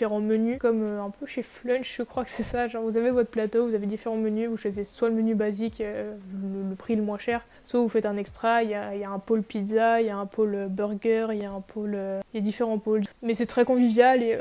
différents 0.00 0.20
menus, 0.20 0.56
comme 0.58 0.82
euh, 0.82 1.02
un 1.02 1.10
peu 1.10 1.26
chez 1.26 1.42
Flunch, 1.42 1.96
je 1.98 2.02
crois 2.02 2.24
que 2.24 2.30
c'est 2.30 2.42
ça. 2.42 2.68
Genre, 2.68 2.82
vous 2.82 2.96
avez 2.96 3.10
votre 3.10 3.28
plateau, 3.28 3.66
vous 3.66 3.74
avez 3.74 3.86
différents 3.86 4.16
menus, 4.16 4.48
vous 4.48 4.56
choisissez 4.56 4.84
soit 4.84 5.10
le 5.10 5.14
menu 5.14 5.34
basique, 5.34 5.82
euh, 5.82 6.14
le, 6.70 6.74
prix 6.74 6.96
le 6.96 7.02
moins 7.02 7.18
cher, 7.18 7.44
soit 7.64 7.80
vous 7.80 7.88
faites 7.90 8.06
un 8.06 8.16
extra. 8.16 8.62
Il 8.62 8.70
y 8.70 8.74
a, 8.74 8.96
y 8.96 9.04
a, 9.04 9.10
un 9.10 9.18
pôle 9.18 9.42
pizza, 9.42 10.00
il 10.00 10.06
y 10.06 10.10
a 10.10 10.16
un 10.16 10.24
pôle 10.24 10.68
burger, 10.70 11.26
il 11.32 11.42
y 11.42 11.44
a 11.44 11.50
un 11.50 11.60
pôle. 11.60 11.98
il 12.32 12.36
y 12.36 12.38
a 12.38 12.40
différents 12.40 12.78
pôles. 12.78 13.02
Mais 13.22 13.34
c'est 13.34 13.44
très 13.44 13.66
convivial 13.66 14.22
et 14.22 14.38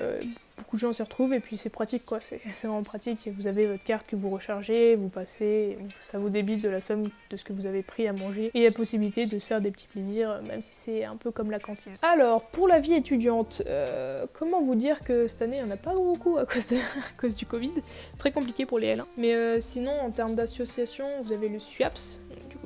beaucoup 0.70 0.76
de 0.76 0.82
gens 0.82 0.94
s'y 0.94 1.02
retrouvent 1.02 1.34
et 1.34 1.40
puis 1.40 1.58
c'est 1.58 1.72
pratique 1.72 2.06
quoi, 2.06 2.20
c'est 2.22 2.40
vraiment 2.64 2.84
pratique. 2.84 3.28
Vous 3.36 3.48
avez 3.48 3.66
votre 3.66 3.84
carte 3.84 4.06
que 4.06 4.16
vous 4.16 4.30
rechargez, 4.30 4.96
vous 4.96 5.10
passez, 5.10 5.80
ça 6.00 6.20
vous 6.20 6.30
débite 6.30 6.62
de 6.62 6.70
la 6.70 6.80
somme 6.80 7.10
de 7.32 7.38
ce 7.38 7.44
que 7.44 7.54
vous 7.54 7.66
avez 7.66 7.82
pris 7.82 8.08
à 8.08 8.14
manger 8.14 8.52
et 8.54 8.66
la 8.66 8.72
possibilité 8.72 9.26
de 9.26 9.40
se 9.40 9.48
faire 9.48 9.62
des 9.62 9.72
petits 9.72 9.88
plaisirs, 9.88 10.40
même 10.48 10.62
si 10.62 10.76
c'est 10.76 11.04
un 11.06 11.16
peu 11.16 11.32
comme 11.32 11.50
la 11.50 11.58
cantine. 11.58 11.94
Alors 12.04 12.44
pour 12.44 12.68
la 12.68 12.80
vie 12.80 12.94
étudiante, 12.94 13.64
euh, 13.66 14.28
comment 14.34 14.62
vous 14.62 14.76
dire 14.76 15.04
que 15.04 15.28
cette 15.28 15.42
année 15.42 15.58
on 15.64 15.66
n'a 15.66 15.78
pas 15.78 15.96
beaucoup 15.96 16.38
à 16.38 16.46
cause, 16.46 17.36
du 17.36 17.48
Covid, 17.48 17.74
très 18.20 18.32
compliqué 18.32 18.68
pour 18.68 18.78
les 18.78 18.96
L1. 18.96 19.06
Mais 19.18 19.34
euh, 19.34 19.60
sinon 19.60 19.94
en 20.04 20.12
termes 20.12 20.36
d'association, 20.36 21.06
vous 21.24 21.34
avez 21.34 21.50
le 21.50 21.58
SUAPS, 21.58 22.20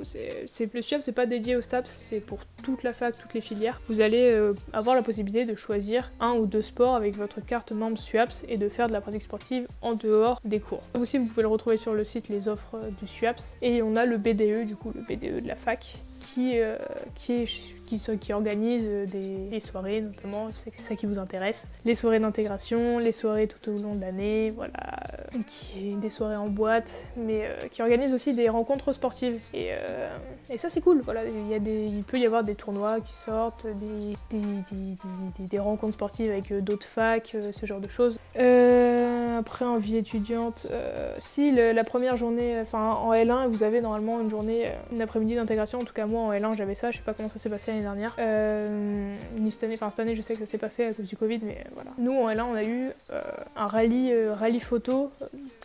c'est 0.03 0.73
le 0.73 0.81
SUAPS, 0.81 1.03
c'est 1.03 1.11
pas 1.11 1.25
dédié 1.25 1.55
au 1.55 1.61
STAPS, 1.61 1.89
c'est 1.89 2.19
pour 2.19 2.39
toute 2.63 2.83
la 2.83 2.93
fac, 2.93 3.15
toutes 3.17 3.33
les 3.33 3.41
filières. 3.41 3.81
Vous 3.87 4.01
allez 4.01 4.31
euh, 4.31 4.53
avoir 4.71 4.95
la 4.95 5.01
possibilité 5.01 5.45
de 5.45 5.55
choisir 5.55 6.11
un 6.19 6.33
ou 6.33 6.45
deux 6.45 6.61
sports 6.61 6.95
avec 6.95 7.15
votre 7.15 7.45
carte 7.45 7.71
membre 7.71 7.97
SUAPS 7.97 8.45
et 8.47 8.57
de 8.57 8.69
faire 8.69 8.87
de 8.87 8.93
la 8.93 9.01
pratique 9.01 9.23
sportive 9.23 9.67
en 9.81 9.93
dehors 9.93 10.39
des 10.45 10.59
cours. 10.59 10.83
Aussi, 10.99 11.17
vous 11.17 11.25
pouvez 11.25 11.43
le 11.43 11.47
retrouver 11.47 11.77
sur 11.77 11.93
le 11.93 12.03
site 12.03 12.29
les 12.29 12.47
offres 12.47 12.77
du 12.99 13.07
SUAPS. 13.07 13.55
Et 13.61 13.81
on 13.81 13.95
a 13.95 14.05
le 14.05 14.17
BDE, 14.17 14.65
du 14.65 14.75
coup, 14.75 14.91
le 14.95 15.01
BDE 15.01 15.43
de 15.43 15.47
la 15.47 15.55
fac, 15.55 15.97
qui, 16.23 16.59
euh, 16.59 16.77
qui, 17.15 17.45
qui, 17.97 18.17
qui, 18.17 18.33
organise 18.33 18.89
des, 18.89 19.59
soirées 19.59 20.01
notamment, 20.01 20.49
je 20.49 20.55
sais 20.55 20.71
que 20.71 20.75
c'est 20.75 20.81
ça 20.81 20.95
qui 20.95 21.05
vous 21.05 21.19
intéresse. 21.19 21.67
Les 21.85 21.95
soirées 21.95 22.19
d'intégration, 22.19 22.97
les 22.97 23.11
soirées 23.11 23.47
tout 23.47 23.71
au 23.71 23.77
long 23.77 23.95
de 23.95 24.01
l'année, 24.01 24.51
voilà, 24.55 24.73
euh, 25.33 25.95
des 25.95 26.09
soirées 26.09 26.35
en 26.35 26.47
boîte, 26.47 27.05
mais 27.15 27.41
euh, 27.41 27.67
qui 27.71 27.81
organise 27.81 28.13
aussi 28.13 28.33
des 28.33 28.49
rencontres 28.49 28.93
sportives. 28.93 29.39
Et, 29.53 29.69
et 30.49 30.57
ça 30.57 30.69
c'est 30.69 30.81
cool, 30.81 31.01
voilà, 31.03 31.25
il, 31.25 31.47
y 31.47 31.53
a 31.53 31.57
il 31.57 32.03
peut 32.03 32.17
y 32.17 32.25
avoir 32.25 32.43
des 32.43 32.55
tournois 32.55 32.99
qui 32.99 33.13
sortent, 33.13 33.67
des, 33.67 34.17
des, 34.37 35.47
des 35.47 35.59
rencontres 35.59 35.93
sportives 35.93 36.31
avec 36.31 36.53
d'autres 36.63 36.87
facs, 36.87 37.35
ce 37.51 37.65
genre 37.65 37.79
de 37.79 37.87
choses. 37.87 38.19
après 38.35 39.65
en 39.65 39.77
vie 39.77 39.97
étudiante, 39.97 40.67
si 41.19 41.51
la 41.51 41.83
première 41.83 42.17
journée, 42.17 42.59
enfin 42.61 42.91
en 42.91 43.13
L1, 43.13 43.47
vous 43.47 43.63
avez 43.63 43.81
normalement 43.81 44.19
une 44.21 44.29
journée, 44.29 44.69
une 44.91 45.01
après-midi 45.01 45.35
d'intégration, 45.35 45.79
en 45.79 45.83
tout 45.83 45.93
cas 45.93 46.05
moi 46.05 46.21
en 46.21 46.31
L1 46.31 46.55
j'avais 46.55 46.75
ça, 46.75 46.91
je 46.91 46.97
sais 46.97 47.03
pas 47.03 47.13
comment 47.13 47.29
ça 47.29 47.39
s'est 47.39 47.49
passé 47.49 47.71
dernière. 47.83 48.15
Euh, 48.19 49.15
cette 49.49 49.63
année, 49.63 49.75
enfin 49.75 49.89
cette 49.89 49.99
année 49.99 50.15
je 50.15 50.21
sais 50.21 50.33
que 50.33 50.39
ça 50.39 50.45
s'est 50.45 50.57
pas 50.57 50.69
fait 50.69 50.87
à 50.87 50.93
cause 50.93 51.07
du 51.07 51.15
Covid, 51.15 51.39
mais 51.43 51.63
voilà. 51.75 51.91
Nous 51.97 52.13
en 52.13 52.29
L1 52.29 52.43
on 52.43 52.55
a 52.55 52.63
eu 52.63 52.89
euh, 53.11 53.21
un 53.55 53.67
rallye, 53.67 54.11
euh, 54.11 54.33
rallye 54.33 54.59
photo 54.59 55.11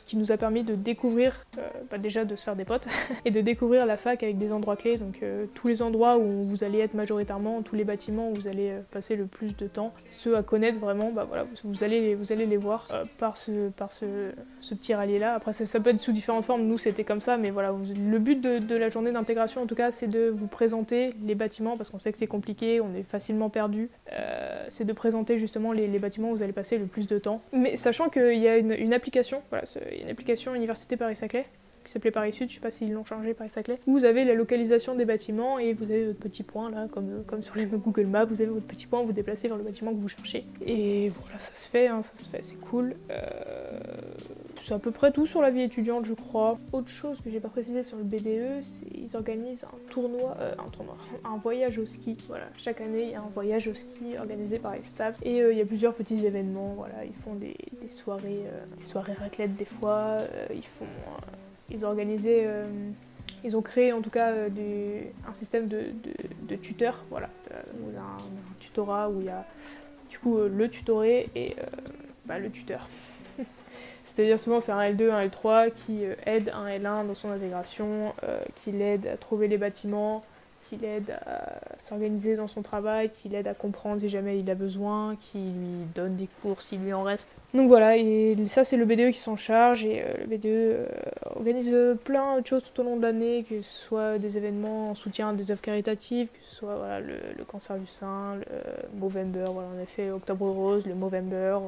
qui 0.04 0.16
nous 0.16 0.32
a 0.32 0.36
permis 0.36 0.62
de 0.62 0.74
découvrir, 0.74 1.44
bah, 1.90 1.98
déjà 1.98 2.24
de 2.24 2.34
se 2.34 2.44
faire 2.44 2.56
des 2.56 2.64
potes, 2.64 2.88
et 3.24 3.30
de 3.30 3.40
découvrir 3.40 3.86
la 3.86 3.96
fac 3.96 4.22
avec 4.22 4.38
des 4.38 4.52
endroits 4.52 4.76
clés, 4.76 4.96
donc 4.96 5.22
tous 5.54 5.68
les 5.68 5.82
endroits 5.82 6.18
où 6.18 6.42
vous 6.42 6.64
allez 6.64 6.78
être 6.78 6.94
majoritairement, 6.94 7.62
tous 7.62 7.76
les 7.76 7.84
bâtiments 7.84 8.30
où 8.30 8.34
vous 8.34 8.48
allez 8.48 8.72
passer 8.90 9.16
le 9.16 9.26
plus 9.26 9.56
de 9.56 9.66
temps, 9.66 9.92
ceux 10.10 10.36
à 10.36 10.42
connaître 10.42 10.78
vraiment, 10.78 11.10
bah 11.12 11.24
voilà, 11.28 11.44
vous, 11.64 11.84
allez, 11.84 12.14
vous 12.14 12.32
allez 12.32 12.46
les 12.46 12.56
voir 12.56 12.88
par, 13.18 13.36
ce, 13.36 13.68
par 13.68 13.92
ce, 13.92 14.32
petit 14.70 14.94
rallye 14.94 15.18
là. 15.18 15.34
Après 15.34 15.52
ça, 15.52 15.80
peut 15.80 15.90
être 15.90 16.00
sous 16.00 16.12
différentes 16.12 16.44
formes, 16.44 16.62
nous 16.62 16.78
c'était 16.78 17.04
comme 17.04 17.20
ça, 17.20 17.36
mais 17.36 17.50
voilà, 17.50 17.72
le 17.72 18.18
but 18.18 18.40
de, 18.40 18.58
de 18.58 18.76
la 18.76 18.88
journée 18.88 19.12
d'intégration 19.12 19.62
en 19.62 19.66
tout 19.66 19.74
cas 19.74 19.90
c'est 19.90 20.08
de 20.08 20.28
vous 20.28 20.46
présenter 20.46 21.14
les 21.24 21.34
bâtiments, 21.34 21.76
parce 21.76 21.90
qu'on 21.90 21.98
sait 21.98 22.07
que 22.12 22.18
c'est 22.18 22.26
compliqué, 22.26 22.80
on 22.80 22.94
est 22.94 23.02
facilement 23.02 23.50
perdu, 23.50 23.90
euh, 24.12 24.64
c'est 24.68 24.84
de 24.84 24.92
présenter 24.92 25.38
justement 25.38 25.72
les, 25.72 25.98
bâtiments 25.98 26.30
où 26.30 26.36
vous 26.36 26.42
allez 26.42 26.52
passer 26.52 26.78
le 26.78 26.86
plus 26.86 27.06
de 27.06 27.18
temps. 27.18 27.40
Mais 27.52 27.76
sachant 27.76 28.08
qu'il 28.08 28.38
y 28.38 28.48
a 28.48 28.56
une, 28.56 28.92
application, 28.92 29.42
voilà, 29.50 29.64
une 30.00 30.08
application 30.08 30.54
Université 30.54 30.96
Paris-Saclay, 30.96 31.46
qui 31.84 31.92
s'appelait 31.92 32.10
Paris 32.10 32.32
Sud, 32.32 32.50
je 32.50 32.54
sais 32.54 32.60
pas 32.60 32.70
s'ils 32.70 32.92
l'ont 32.92 33.04
changé 33.04 33.32
Paris-Saclay, 33.32 33.80
où 33.86 33.92
vous 33.92 34.04
avez 34.04 34.24
la 34.24 34.34
localisation 34.34 34.94
des 34.94 35.06
bâtiments 35.06 35.58
et 35.58 35.72
vous 35.72 35.84
avez 35.84 36.06
votre 36.06 36.18
petit 36.18 36.42
point 36.42 36.70
là, 36.70 36.86
comme, 36.90 37.24
comme 37.26 37.42
sur 37.42 37.56
les 37.56 37.64
Google 37.66 38.06
Maps, 38.06 38.26
vous 38.26 38.42
avez 38.42 38.50
votre 38.50 38.66
petit 38.66 38.86
point, 38.86 39.02
vous 39.02 39.12
déplacez 39.12 39.48
vers 39.48 39.56
le 39.56 39.64
bâtiment 39.64 39.92
que 39.92 39.98
vous 39.98 40.08
cherchez. 40.08 40.44
Et 40.64 41.08
voilà, 41.08 41.38
ça 41.38 41.54
se 41.54 41.68
fait, 41.68 41.88
hein, 41.88 42.02
ça 42.02 42.12
se 42.16 42.28
fait, 42.28 42.42
c'est 42.42 42.60
cool. 42.60 42.94
Euh, 43.10 43.80
c'est 44.60 44.74
à 44.74 44.78
peu 44.78 44.90
près 44.90 45.12
tout 45.12 45.26
sur 45.26 45.40
la 45.40 45.50
vie 45.50 45.62
étudiante, 45.62 46.04
je 46.04 46.14
crois. 46.14 46.58
Autre 46.72 46.88
chose 46.88 47.20
que 47.20 47.30
j'ai 47.30 47.40
pas 47.40 47.48
précisé 47.48 47.82
sur 47.82 47.96
le 47.96 48.04
BDE, 48.04 48.62
c'est 48.62 48.86
qu'ils 48.86 49.16
organisent 49.16 49.64
un 49.64 49.90
tournoi, 49.90 50.36
euh, 50.40 50.54
un 50.58 50.68
tournoi, 50.70 50.94
un 51.24 51.36
voyage 51.36 51.78
au 51.78 51.86
ski. 51.86 52.16
Voilà, 52.26 52.46
chaque 52.56 52.80
année 52.80 53.04
il 53.04 53.10
y 53.10 53.14
a 53.14 53.20
un 53.20 53.30
voyage 53.32 53.68
au 53.68 53.74
ski 53.74 54.16
organisé 54.18 54.58
par 54.58 54.74
les 54.74 54.84
staff 54.84 55.16
et 55.22 55.40
euh, 55.40 55.52
il 55.52 55.58
y 55.58 55.60
a 55.60 55.66
plusieurs 55.66 55.94
petits 55.94 56.24
événements. 56.24 56.74
Voilà, 56.76 57.04
ils 57.04 57.14
font 57.14 57.34
des, 57.34 57.56
soirées, 57.88 58.44
euh, 58.46 58.64
des 58.76 58.84
soirées 58.84 59.14
raclette 59.14 59.56
des 59.56 59.64
fois. 59.64 60.22
ils 60.52 60.62
font, 60.62 60.86
ils 61.70 61.84
ils 63.44 63.56
ont 63.56 63.62
créé 63.62 63.92
en 63.92 64.02
tout 64.02 64.10
cas 64.10 64.32
un 64.32 65.34
système 65.34 65.68
de, 65.68 66.56
tuteurs. 66.56 67.04
Voilà, 67.10 67.30
un, 67.50 68.18
tutorat 68.58 69.08
où 69.10 69.20
il 69.20 69.26
y 69.26 69.30
a 69.30 69.46
du 70.10 70.18
coup 70.18 70.38
le 70.38 70.68
tutoré 70.68 71.26
et 71.36 71.54
bah, 72.26 72.38
le 72.38 72.50
tuteur. 72.50 72.88
C'est-à-dire 74.14 74.40
souvent 74.40 74.60
c'est 74.60 74.72
un 74.72 74.80
L2, 74.80 75.10
un 75.10 75.26
L3 75.26 75.70
qui 75.72 76.04
euh, 76.04 76.14
aide 76.26 76.50
un 76.54 76.66
L1 76.66 77.06
dans 77.06 77.14
son 77.14 77.30
intégration, 77.30 78.12
euh, 78.24 78.40
qui 78.62 78.72
l'aide 78.72 79.06
à 79.06 79.16
trouver 79.16 79.48
les 79.48 79.58
bâtiments, 79.58 80.24
qui 80.68 80.76
l'aide 80.76 81.16
à 81.26 81.60
s'organiser 81.78 82.36
dans 82.36 82.48
son 82.48 82.62
travail, 82.62 83.10
qui 83.10 83.28
l'aide 83.28 83.46
à 83.46 83.54
comprendre 83.54 84.00
si 84.00 84.08
jamais 84.08 84.38
il 84.38 84.50
a 84.50 84.54
besoin, 84.54 85.16
qui 85.20 85.38
lui 85.38 85.84
donne 85.94 86.16
des 86.16 86.28
cours 86.42 86.60
s'il 86.60 86.80
lui 86.80 86.92
en 86.92 87.02
reste. 87.02 87.28
Donc 87.54 87.68
voilà, 87.68 87.96
et 87.96 88.36
ça 88.46 88.64
c'est 88.64 88.76
le 88.76 88.84
BDE 88.84 89.10
qui 89.10 89.18
s'en 89.18 89.36
charge 89.36 89.84
et 89.84 90.02
euh, 90.02 90.12
le 90.20 90.36
BDE 90.36 90.88
organise 91.36 91.74
plein 92.04 92.40
de 92.40 92.46
choses 92.46 92.64
tout 92.64 92.80
au 92.80 92.84
long 92.84 92.96
de 92.96 93.02
l'année, 93.02 93.44
que 93.48 93.60
ce 93.60 93.86
soit 93.86 94.18
des 94.18 94.36
événements 94.36 94.90
en 94.90 94.94
soutien 94.94 95.32
des 95.32 95.50
œuvres 95.50 95.62
caritatives, 95.62 96.28
que 96.28 96.38
ce 96.46 96.56
soit 96.56 96.76
voilà, 96.76 97.00
le, 97.00 97.44
cancer 97.46 97.76
du 97.76 97.86
sein, 97.86 98.36
le 98.36 98.98
Movember, 98.98 99.44
voilà, 99.52 99.68
on 99.78 99.82
a 99.82 99.86
fait 99.86 100.10
Octobre 100.10 100.50
Rose, 100.50 100.86
le 100.86 100.94
Movember, 100.94 101.58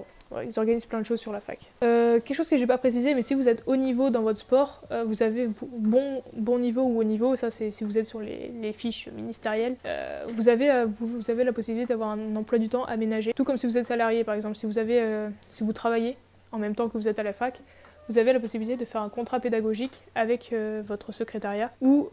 ils 0.45 0.59
organisent 0.59 0.87
plein 0.87 1.01
de 1.01 1.07
choses 1.07 1.21
sur 1.21 1.33
la 1.33 1.41
fac. 1.41 1.59
Euh, 1.83 2.21
quelque 2.21 2.37
chose 2.37 2.49
que 2.49 2.57
j'ai 2.57 2.67
pas 2.67 2.79
précisé, 2.79 3.15
mais 3.15 3.23
si 3.23 3.35
vous 3.35 3.49
êtes 3.49 3.63
haut 3.67 3.77
niveau 3.77 4.11
dans 4.11 4.23
votre 4.23 4.39
sport, 4.39 4.83
euh, 4.91 5.05
vous 5.05 5.23
avez 5.23 5.49
bon, 5.73 6.23
bon 6.35 6.59
niveau 6.59 6.83
ou 6.83 7.01
haut 7.01 7.05
niveau, 7.05 7.37
ça 7.37 7.51
c'est 7.51 7.71
si 7.71 7.85
vous 7.85 7.99
êtes 7.99 8.05
sur 8.05 8.21
les, 8.21 8.73
fiches 8.73 9.09
ministérielles, 9.09 9.77
euh, 9.85 10.25
vous, 10.29 10.49
avez, 10.49 10.85
vous, 11.01 11.31
avez 11.31 11.43
la 11.43 11.53
possibilité 11.53 11.89
d'avoir 11.93 12.11
un 12.11 12.37
emploi 12.37 12.59
du 12.59 12.69
temps 12.69 12.85
aménagé. 12.85 13.33
Tout 13.35 13.45
comme 13.45 13.59
si 13.59 13.67
vous 13.67 13.77
êtes 13.77 13.87
salarié 13.87 14.23
par 14.23 14.35
exemple, 14.35 14.57
si 14.57 14.67
vous, 14.67 14.79
avez, 14.79 15.29
si 15.49 15.65
vous 15.65 15.73
travaillez 15.73 16.17
en 16.53 16.59
même 16.59 16.75
temps 16.75 16.89
que 16.89 16.97
vous 16.97 17.09
êtes 17.09 17.19
à 17.19 17.25
la 17.25 17.33
fac, 17.33 17.61
vous 18.09 18.19
avez 18.19 18.33
la 18.33 18.41
possibilité 18.41 18.77
de 18.77 18.85
faire 18.85 19.03
un 19.03 19.09
contrat 19.09 19.41
pédagogique 19.41 20.03
avec 20.15 20.55
votre 20.85 21.13
secrétariat 21.13 21.73
où 21.81 22.09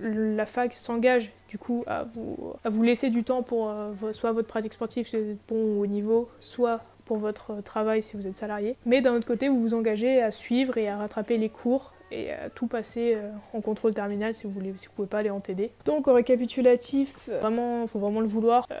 la 0.00 0.46
fac 0.46 0.72
s'engage 0.72 1.32
du 1.48 1.58
coup 1.58 1.84
à 1.86 2.04
vous, 2.04 2.54
à 2.64 2.70
vous 2.70 2.82
laisser 2.82 3.10
du 3.10 3.24
temps 3.24 3.42
pour 3.42 3.72
soit 4.12 4.32
votre 4.32 4.48
pratique 4.48 4.72
sportive 4.72 5.06
si 5.06 5.16
vous 5.16 5.30
êtes 5.32 5.38
bon 5.48 5.56
ou 5.56 5.82
haut 5.82 5.86
niveau, 5.86 6.30
soit 6.40 6.80
pour 7.10 7.18
votre 7.18 7.60
travail 7.64 8.02
si 8.02 8.16
vous 8.16 8.28
êtes 8.28 8.36
salarié. 8.36 8.76
Mais 8.86 9.00
d'un 9.00 9.14
autre 9.14 9.26
côté, 9.26 9.48
vous 9.48 9.60
vous 9.60 9.74
engagez 9.74 10.22
à 10.22 10.30
suivre 10.30 10.78
et 10.78 10.88
à 10.88 10.96
rattraper 10.96 11.38
les 11.38 11.48
cours 11.48 11.92
et 12.12 12.30
à 12.30 12.50
tout 12.50 12.68
passer 12.68 13.14
euh, 13.16 13.32
en 13.52 13.60
contrôle 13.60 13.92
terminal 13.92 14.32
si 14.32 14.44
vous 14.44 14.52
voulez, 14.52 14.72
si 14.76 14.86
vous 14.86 14.92
pouvez 14.94 15.08
pas 15.08 15.18
aller 15.18 15.30
en 15.30 15.40
TD. 15.40 15.72
Donc 15.86 16.06
au 16.06 16.12
récapitulatif, 16.12 17.28
euh, 17.28 17.40
vraiment, 17.40 17.84
faut 17.88 17.98
vraiment 17.98 18.20
le 18.20 18.28
vouloir. 18.28 18.64
Euh, 18.70 18.76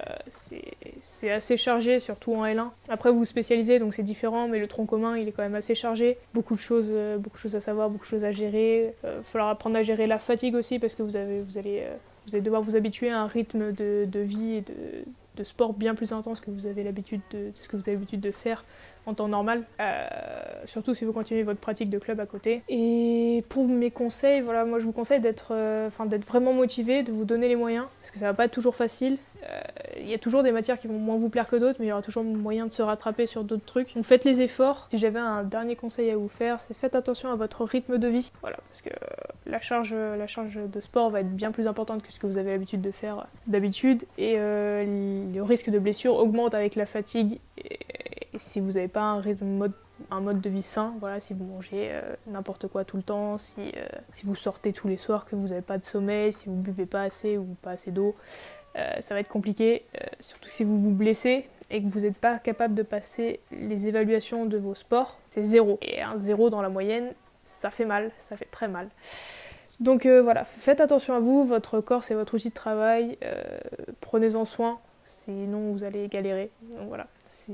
c'est 1.00 1.28
assez 1.28 1.56
chargé, 1.56 1.98
surtout 1.98 2.36
en 2.36 2.44
L1. 2.44 2.68
Après 2.88 3.10
vous 3.10 3.18
vous 3.18 3.24
spécialisez, 3.24 3.80
donc 3.80 3.94
c'est 3.94 4.04
différent, 4.04 4.46
mais 4.46 4.60
le 4.60 4.68
tronc 4.68 4.86
commun 4.86 5.16
il 5.16 5.26
est 5.26 5.32
quand 5.32 5.42
même 5.42 5.56
assez 5.56 5.74
chargé. 5.74 6.16
Beaucoup 6.32 6.54
de 6.54 6.60
choses, 6.60 6.92
beaucoup 7.18 7.36
de 7.36 7.42
choses 7.42 7.56
à 7.56 7.60
savoir, 7.60 7.90
beaucoup 7.90 8.04
de 8.04 8.10
choses 8.10 8.24
à 8.24 8.30
gérer. 8.30 8.94
Il 9.02 9.08
va 9.08 9.22
falloir 9.24 9.50
apprendre 9.50 9.74
à 9.74 9.82
gérer 9.82 10.06
la 10.06 10.20
fatigue 10.20 10.54
aussi 10.54 10.78
parce 10.78 10.94
que 10.94 11.02
vous 11.02 11.16
avez, 11.16 11.42
vous 11.42 11.58
allez, 11.58 11.82
vous 12.28 12.36
allez 12.36 12.44
devoir 12.44 12.62
vous 12.62 12.76
habituer 12.76 13.10
à 13.10 13.22
un 13.22 13.26
rythme 13.26 13.72
de, 13.72 14.06
de 14.06 14.20
vie 14.20 14.54
et 14.54 14.60
de 14.60 14.74
de 15.36 15.44
sport 15.44 15.72
bien 15.72 15.94
plus 15.94 16.12
intense 16.12 16.40
que 16.40 16.50
vous 16.50 16.66
avez 16.66 16.82
l'habitude 16.82 17.20
de, 17.30 17.52
ce 17.58 17.68
que 17.68 17.76
vous 17.76 17.82
avez 17.82 17.92
l'habitude 17.92 18.20
de 18.20 18.30
faire 18.30 18.64
en 19.06 19.14
temps 19.14 19.28
normal, 19.28 19.64
euh, 19.80 20.06
surtout 20.66 20.94
si 20.94 21.04
vous 21.04 21.12
continuez 21.12 21.42
votre 21.42 21.60
pratique 21.60 21.90
de 21.90 21.98
club 21.98 22.20
à 22.20 22.26
côté. 22.26 22.62
Et 22.68 23.44
pour 23.48 23.66
mes 23.66 23.90
conseils, 23.90 24.40
voilà, 24.40 24.64
moi 24.64 24.78
je 24.78 24.84
vous 24.84 24.92
conseille 24.92 25.20
d'être, 25.20 25.52
euh, 25.52 25.88
vraiment 26.26 26.52
motivé, 26.52 27.02
de 27.02 27.12
vous 27.12 27.24
donner 27.24 27.48
les 27.48 27.56
moyens, 27.56 27.86
parce 28.00 28.10
que 28.10 28.18
ça 28.18 28.26
va 28.26 28.34
pas 28.34 28.44
être 28.44 28.52
toujours 28.52 28.76
facile. 28.76 29.18
Euh, 29.42 29.60
il 29.98 30.08
y 30.08 30.14
a 30.14 30.18
toujours 30.18 30.42
des 30.42 30.52
matières 30.52 30.78
qui 30.78 30.86
vont 30.86 30.98
moins 30.98 31.16
vous 31.16 31.28
plaire 31.28 31.48
que 31.48 31.56
d'autres, 31.56 31.76
mais 31.78 31.86
il 31.86 31.88
y 31.88 31.92
aura 31.92 32.02
toujours 32.02 32.24
moyen 32.24 32.66
de 32.66 32.72
se 32.72 32.82
rattraper 32.82 33.26
sur 33.26 33.44
d'autres 33.44 33.64
trucs. 33.64 33.94
Donc 33.94 34.04
faites 34.04 34.24
les 34.24 34.42
efforts. 34.42 34.86
Si 34.90 34.98
j'avais 34.98 35.18
un 35.18 35.42
dernier 35.44 35.76
conseil 35.76 36.10
à 36.10 36.16
vous 36.16 36.28
faire, 36.28 36.60
c'est 36.60 36.74
faites 36.74 36.94
attention 36.94 37.30
à 37.30 37.36
votre 37.36 37.64
rythme 37.64 37.98
de 37.98 38.08
vie. 38.08 38.32
Voilà, 38.40 38.58
parce 38.68 38.82
que 38.82 38.90
la 39.46 39.60
charge, 39.60 39.94
la 39.94 40.26
charge 40.26 40.58
de 40.62 40.80
sport 40.80 41.10
va 41.10 41.20
être 41.20 41.34
bien 41.34 41.52
plus 41.52 41.66
importante 41.66 42.02
que 42.02 42.12
ce 42.12 42.18
que 42.18 42.26
vous 42.26 42.38
avez 42.38 42.52
l'habitude 42.52 42.80
de 42.80 42.90
faire 42.90 43.26
d'habitude, 43.46 44.04
et 44.18 44.36
le 44.36 45.40
risque 45.42 45.70
de 45.70 45.78
blessure 45.78 46.16
augmente 46.16 46.54
avec 46.54 46.74
la 46.76 46.86
fatigue. 46.86 47.40
Et, 47.58 47.78
si 48.36 48.60
vous 48.60 48.72
n'avez 48.72 48.88
pas 48.88 49.02
un 49.02 50.20
mode 50.20 50.40
de 50.40 50.50
vie 50.50 50.62
sain, 50.62 50.94
voilà, 51.00 51.20
si 51.20 51.34
vous 51.34 51.44
mangez 51.44 51.90
euh, 51.92 52.00
n'importe 52.26 52.68
quoi 52.68 52.84
tout 52.84 52.96
le 52.96 53.02
temps, 53.02 53.38
si, 53.38 53.60
euh, 53.76 53.86
vous 54.24 54.34
sortez 54.34 54.72
tous 54.72 54.88
les 54.88 54.96
soirs, 54.96 55.24
que 55.24 55.36
vous 55.36 55.48
n'avez 55.48 55.62
pas 55.62 55.78
de 55.78 55.84
sommeil, 55.84 56.32
si 56.32 56.48
vous 56.48 56.56
buvez 56.56 56.86
pas 56.86 57.02
assez 57.02 57.36
ou 57.36 57.56
pas 57.60 57.72
assez 57.72 57.90
d'eau, 57.90 58.14
euh, 58.76 59.00
ça 59.00 59.14
va 59.14 59.20
être 59.20 59.28
compliqué, 59.28 59.84
surtout 60.20 60.48
si 60.48 60.64
vous 60.64 60.80
vous 60.80 60.90
blessez. 60.90 61.46
et 61.70 61.80
que 61.82 61.86
vous 61.86 62.00
n'êtes 62.00 62.16
pas 62.16 62.38
capable 62.38 62.74
de 62.74 62.82
passer 62.82 63.40
les 63.52 63.86
évaluations 63.86 64.44
de 64.46 64.58
vos 64.58 64.74
sports, 64.74 65.18
c'est 65.30 65.44
zéro. 65.44 65.78
Et 65.82 66.02
un 66.02 66.18
zéro 66.18 66.50
dans 66.50 66.62
la 66.62 66.68
moyenne, 66.68 67.12
ça 67.44 67.70
fait 67.70 67.84
mal, 67.84 68.10
ça 68.18 68.36
fait 68.36 68.48
très 68.50 68.68
mal. 68.68 68.88
Donc 69.78 70.04
euh, 70.04 70.20
voilà, 70.20 70.44
faites 70.44 70.80
attention 70.80 71.14
à 71.14 71.20
vous, 71.20 71.44
votre 71.44 71.80
corps 71.80 72.02
c'est 72.02 72.14
votre 72.14 72.34
outil 72.34 72.50
de 72.50 72.54
travail, 72.54 73.16
euh, 73.24 73.42
prenez-en 74.00 74.44
soin, 74.44 74.78
sinon 75.04 75.72
vous 75.72 75.84
allez 75.84 76.06
galérer. 76.08 76.50
Donc 76.76 76.88
voilà, 76.88 77.06
c'est 77.24 77.52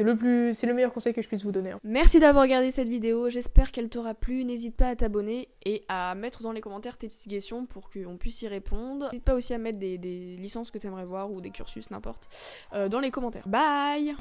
le, 0.00 0.16
plus, 0.16 0.54
c'est 0.54 0.66
le 0.66 0.74
meilleur 0.74 0.92
conseil 0.92 1.14
que 1.14 1.22
je 1.22 1.28
puisse 1.28 1.42
vous 1.42 1.52
donner. 1.52 1.72
Hein. 1.72 1.80
Merci 1.84 2.20
d'avoir 2.20 2.44
regardé 2.44 2.70
cette 2.70 2.88
vidéo, 2.88 3.28
j'espère 3.28 3.72
qu'elle 3.72 3.88
t'aura 3.88 4.14
plu. 4.14 4.44
N'hésite 4.44 4.76
pas 4.76 4.88
à 4.88 4.96
t'abonner 4.96 5.48
et 5.64 5.84
à 5.88 6.14
mettre 6.14 6.42
dans 6.42 6.52
les 6.52 6.60
commentaires 6.60 6.96
tes 6.96 7.08
petites 7.08 7.30
questions 7.30 7.66
pour 7.66 7.90
qu'on 7.90 8.16
puisse 8.16 8.42
y 8.42 8.48
répondre. 8.48 9.06
N'hésite 9.06 9.24
pas 9.24 9.34
aussi 9.34 9.54
à 9.54 9.58
mettre 9.58 9.78
des, 9.78 9.98
licences 9.98 10.70
que 10.70 10.78
tu 10.78 10.86
aimerais 10.86 11.04
voir 11.04 11.30
ou 11.30 11.40
des 11.40 11.50
cursus, 11.50 11.90
n'importe, 11.90 12.28
euh, 12.74 12.88
dans 12.88 13.00
les 13.00 13.10
commentaires. 13.10 13.46
Bye 13.46 14.14